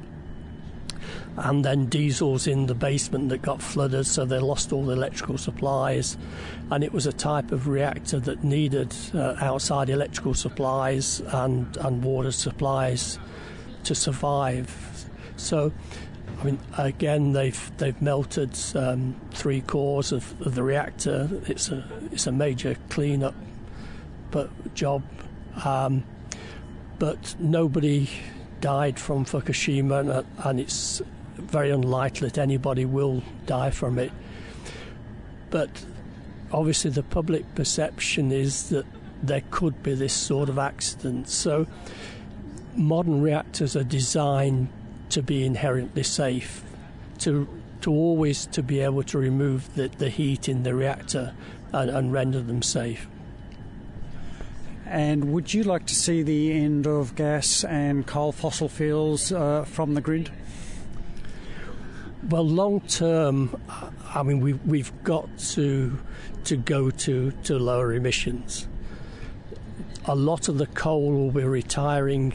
And 1.38 1.64
then 1.64 1.86
diesels 1.86 2.48
in 2.48 2.68
the 2.68 2.76
basement 2.76 3.30
that 3.30 3.42
got 3.42 3.62
flooded, 3.62 4.06
so 4.06 4.26
they 4.26 4.40
lost 4.40 4.74
all 4.74 4.86
the 4.86 4.94
electrical 4.94 5.38
supplies. 5.38 6.18
And 6.70 6.84
it 6.84 6.94
was 6.94 7.06
a 7.06 7.14
type 7.14 7.52
of 7.52 7.68
reactor 7.68 8.20
that 8.22 8.44
needed 8.44 8.94
uh, 9.14 9.36
outside 9.40 9.90
electrical 9.90 10.34
supplies 10.34 11.22
and, 11.22 11.78
and 11.78 12.04
water 12.04 12.32
supplies 12.32 13.18
to 13.84 13.96
survive. 13.96 15.06
So 15.38 15.72
I 16.42 16.44
mean, 16.44 16.60
again, 16.78 17.34
they've 17.34 17.72
they've 17.78 18.02
melted 18.02 18.58
um, 18.74 19.16
three 19.32 19.62
cores 19.62 20.12
of, 20.12 20.40
of, 20.42 20.56
the 20.56 20.64
reactor. 20.64 21.30
It's 21.46 21.70
a 21.70 21.88
it's 22.12 22.26
a 22.26 22.32
major 22.32 22.76
cleanup, 22.90 23.36
but 24.32 24.74
job. 24.74 25.04
Um, 25.64 26.04
but 26.98 27.36
nobody 27.40 28.10
died 28.62 29.00
from 29.00 29.26
Fukushima, 29.26 30.00
and, 30.00 30.10
uh, 30.10 30.24
and 30.46 30.60
it's 30.60 31.02
very 31.36 31.72
unlikely 31.72 32.30
that 32.30 32.38
anybody 32.38 32.86
will 32.86 33.24
die 33.46 33.72
from 33.72 34.00
it. 34.00 34.12
But 35.50 35.86
obviously, 36.52 36.92
the 36.92 37.04
public 37.04 37.54
perception 37.56 38.32
is 38.32 38.70
that 38.70 38.86
there 39.22 39.44
could 39.52 39.84
be 39.84 39.94
this 39.94 40.14
sort 40.14 40.50
of 40.50 40.58
accident. 40.58 41.28
So, 41.28 41.68
modern 42.76 43.22
reactors 43.22 43.76
are 43.76 43.84
designed 43.84 44.70
to 45.10 45.22
be 45.22 45.46
inherently 45.46 46.04
safe, 46.04 46.64
to 47.20 47.48
to 47.82 47.92
always 47.92 48.46
to 48.46 48.62
be 48.62 48.80
able 48.80 49.04
to 49.04 49.18
remove 49.18 49.74
the, 49.74 49.88
the 49.88 50.10
heat 50.10 50.48
in 50.48 50.64
the 50.64 50.76
reactor 50.76 51.34
and, 51.74 51.90
and 51.90 52.14
render 52.14 52.40
them 52.40 52.62
safe. 52.62 53.08
And 54.92 55.32
would 55.32 55.54
you 55.54 55.64
like 55.64 55.86
to 55.86 55.96
see 55.96 56.22
the 56.22 56.52
end 56.52 56.86
of 56.86 57.16
gas 57.16 57.64
and 57.64 58.06
coal 58.06 58.34
fossil 58.34 58.68
fuels 58.68 59.32
uh, 59.32 59.64
from 59.64 59.94
the 59.94 60.02
grid? 60.02 60.30
Well, 62.28 62.46
long 62.46 62.82
term, 62.82 63.56
I 64.14 64.22
mean, 64.22 64.42
we, 64.42 64.52
we've 64.54 64.92
got 65.04 65.38
to 65.54 65.98
to 66.44 66.58
go 66.58 66.90
to, 66.90 67.32
to 67.44 67.58
lower 67.58 67.94
emissions. 67.94 68.68
A 70.06 70.16
lot 70.16 70.50
of 70.50 70.58
the 70.58 70.66
coal 70.66 71.10
will 71.12 71.32
be 71.32 71.44
retiring 71.44 72.34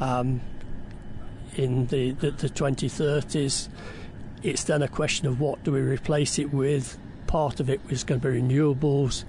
um, 0.00 0.40
in 1.56 1.88
the, 1.88 2.12
the, 2.12 2.30
the 2.30 2.48
2030s. 2.48 3.68
It's 4.42 4.64
then 4.64 4.80
a 4.80 4.88
question 4.88 5.26
of 5.26 5.40
what 5.40 5.62
do 5.62 5.72
we 5.72 5.80
replace 5.80 6.38
it 6.38 6.54
with. 6.54 6.98
Part 7.26 7.60
of 7.60 7.68
it 7.68 7.82
is 7.90 8.02
going 8.02 8.22
to 8.22 8.32
be 8.32 8.40
renewables. 8.40 9.24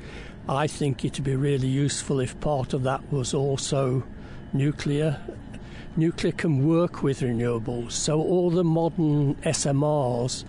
I 0.50 0.66
think 0.66 1.06
it'd 1.06 1.24
be 1.24 1.36
really 1.36 1.68
useful 1.68 2.20
if 2.20 2.40
part 2.40 2.74
of 2.74 2.82
that 2.82 3.14
was 3.14 3.36
also 3.36 4.04
nuclear. 4.52 5.22
Nuclear 5.96 6.32
can 6.32 6.68
work 6.68 7.04
with 7.04 7.20
renewables, 7.20 7.92
so 7.92 8.20
all 8.20 8.50
the 8.50 8.64
modern 8.64 9.36
SMRs 9.36 10.46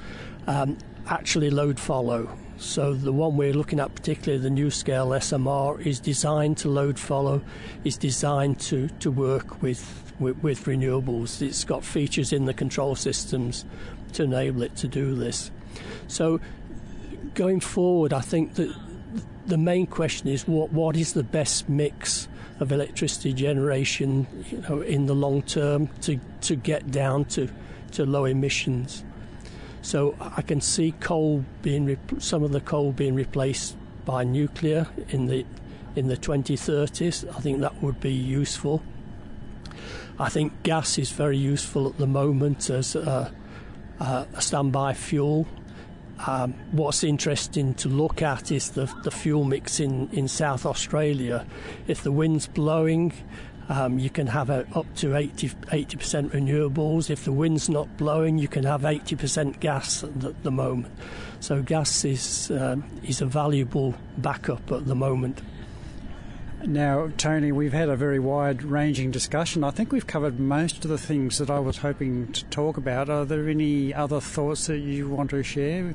um, 0.47 0.79
actually 1.07 1.51
load 1.51 1.79
follow. 1.79 2.35
So 2.57 2.95
the 2.95 3.13
one 3.13 3.37
we're 3.37 3.53
looking 3.53 3.79
at, 3.79 3.95
particularly 3.95 4.43
the 4.43 4.49
NuScale 4.49 5.19
SMR, 5.19 5.85
is 5.85 6.01
designed 6.01 6.57
to 6.59 6.71
load 6.71 6.99
follow, 6.99 7.43
is 7.85 7.99
designed 7.99 8.59
to, 8.61 8.89
to 9.01 9.11
work 9.11 9.61
with 9.61 10.03
with, 10.19 10.43
with 10.43 10.65
renewables. 10.65 11.43
It's 11.43 11.65
got 11.65 11.85
features 11.85 12.33
in 12.33 12.47
the 12.47 12.55
control 12.55 12.95
systems 12.97 13.67
to 14.15 14.23
enable 14.23 14.63
it 14.63 14.77
to 14.77 14.89
do 14.89 15.15
this. 15.15 15.51
So 16.09 16.41
going 17.35 17.61
forward, 17.61 18.15
I 18.15 18.21
think 18.21 18.55
that 18.55 18.75
the 19.47 19.59
main 19.59 19.87
question 19.87 20.29
is 20.29 20.47
what 20.47 20.73
what 20.73 20.97
is 20.97 21.13
the 21.13 21.23
best 21.23 21.69
mix 21.69 22.29
of 22.61 22.73
electricity 22.73 23.33
generation, 23.33 24.27
you 24.51 24.59
know, 24.59 24.81
in 24.83 25.07
the 25.07 25.15
long 25.15 25.43
term 25.43 25.89
to 26.03 26.21
to 26.43 26.57
get 26.57 26.91
down 26.91 27.25
to 27.27 27.49
to 27.93 28.05
low 28.07 28.25
emissions. 28.25 29.05
So 29.83 30.15
I 30.21 30.43
can 30.43 30.61
see 30.61 30.93
coal 30.93 31.45
being 31.63 31.99
some 32.19 32.43
of 32.43 32.53
the 32.53 32.61
coal 32.61 32.93
being 32.93 33.15
replaced 33.15 33.77
by 34.05 34.25
nuclear 34.25 34.87
in 35.09 35.27
the 35.27 35.47
in 35.97 36.09
the 36.09 36.17
2030s. 36.17 37.29
I 37.35 37.41
think 37.41 37.61
that 37.61 37.83
would 37.83 38.01
be 38.01 38.13
useful. 38.13 38.83
I 40.19 40.29
think 40.29 40.63
gas 40.63 40.99
is 40.99 41.11
very 41.11 41.39
useful 41.39 41.89
at 41.89 41.97
the 41.97 42.07
moment 42.07 42.69
as 42.69 42.95
a, 42.95 43.33
a 43.99 44.27
standby 44.39 44.93
fuel. 44.93 45.47
Um, 46.27 46.55
what's 46.73 47.03
interesting 47.03 47.75
to 47.75 47.89
look 47.89 48.21
at 48.21 48.53
is 48.53 48.71
the, 48.71 48.93
the 49.05 49.11
fuel 49.11 49.45
mix 49.45 49.81
in, 49.81 50.09
in 50.13 50.29
South 50.29 50.67
Australia. 50.67 51.47
If 51.87 52.03
the 52.03 52.13
wind's 52.13 52.47
blowing, 52.47 53.13
um, 53.71 53.99
you 53.99 54.11
can 54.11 54.27
have 54.27 54.51
a, 54.51 54.67
up 54.75 54.93
to 54.97 55.17
80, 55.17 55.49
80% 55.49 56.31
renewables. 56.31 57.09
If 57.09 57.25
the 57.25 57.33
wind's 57.33 57.69
not 57.69 57.97
blowing, 57.97 58.37
you 58.37 58.49
can 58.49 58.65
have 58.65 58.83
80% 58.83 59.61
gas 59.61 60.05
at 60.05 60.21
the, 60.21 60.35
the 60.43 60.51
moment. 60.51 60.93
So 61.41 61.63
gas 61.63 62.05
is, 62.05 62.51
um, 62.51 62.85
is 63.03 63.23
a 63.23 63.27
valuable 63.27 63.95
backup 64.19 64.71
at 64.73 64.87
the 64.87 64.95
moment. 64.95 65.41
Now, 66.67 67.11
Tony, 67.17 67.53
we've 67.53 67.73
had 67.73 67.89
a 67.89 67.97
very 67.97 68.19
wide 68.19 68.63
ranging 68.63 69.11
discussion. 69.11 69.65
I 69.65 69.71
think 69.71 69.93
we've 69.93 70.07
covered 70.07 70.39
most 70.39 70.85
of 70.85 70.91
the 70.91 70.99
things 70.99 71.39
that 71.39 71.49
I 71.49 71.59
was 71.59 71.79
hoping 71.79 72.31
to 72.33 72.45
talk 72.47 72.77
about. 72.77 73.09
Are 73.09 73.25
there 73.25 73.49
any 73.49 73.95
other 73.95 74.21
thoughts 74.21 74.67
that 74.67 74.81
you 74.81 75.09
want 75.09 75.31
to 75.31 75.43
share? 75.43 75.95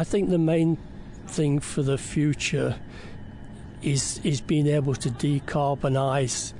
I 0.00 0.04
think 0.04 0.30
the 0.30 0.38
main 0.38 0.78
thing 1.26 1.58
for 1.58 1.82
the 1.82 1.98
future 1.98 2.74
is 3.82 4.18
is 4.24 4.40
being 4.40 4.66
able 4.66 4.94
to 4.94 5.10
decarbonize 5.10 6.54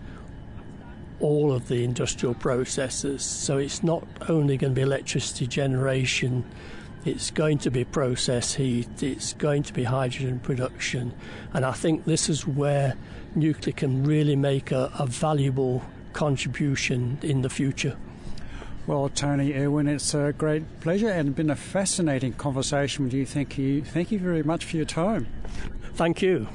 all 1.20 1.50
of 1.50 1.68
the 1.68 1.82
industrial 1.82 2.34
processes. 2.34 3.22
So 3.22 3.56
it's 3.56 3.82
not 3.82 4.06
only 4.28 4.58
going 4.58 4.74
to 4.74 4.74
be 4.74 4.82
electricity 4.82 5.46
generation 5.46 6.44
it's 7.06 7.30
going 7.30 7.56
to 7.60 7.70
be 7.70 7.82
process 7.82 8.52
heat, 8.52 9.02
it's 9.02 9.32
going 9.32 9.62
to 9.62 9.72
be 9.72 9.84
hydrogen 9.84 10.38
production, 10.40 11.14
and 11.54 11.64
I 11.64 11.72
think 11.72 12.04
this 12.04 12.28
is 12.28 12.46
where 12.46 12.94
nuclear 13.34 13.72
can 13.72 14.04
really 14.04 14.36
make 14.36 14.70
a, 14.70 14.92
a 14.98 15.06
valuable 15.06 15.82
contribution 16.12 17.18
in 17.22 17.40
the 17.40 17.48
future. 17.48 17.96
Well, 18.90 19.08
Tony 19.08 19.54
Irwin, 19.54 19.86
it's 19.86 20.14
a 20.14 20.34
great 20.36 20.80
pleasure 20.80 21.10
and 21.10 21.32
been 21.32 21.48
a 21.48 21.54
fascinating 21.54 22.32
conversation 22.32 23.04
with 23.04 23.14
you. 23.14 23.24
Thank 23.24 23.56
you. 23.56 23.84
Thank 23.84 24.10
you 24.10 24.18
very 24.18 24.42
much 24.42 24.64
for 24.64 24.76
your 24.76 24.84
time. 24.84 25.28
Thank 25.94 26.22
you. 26.22 26.48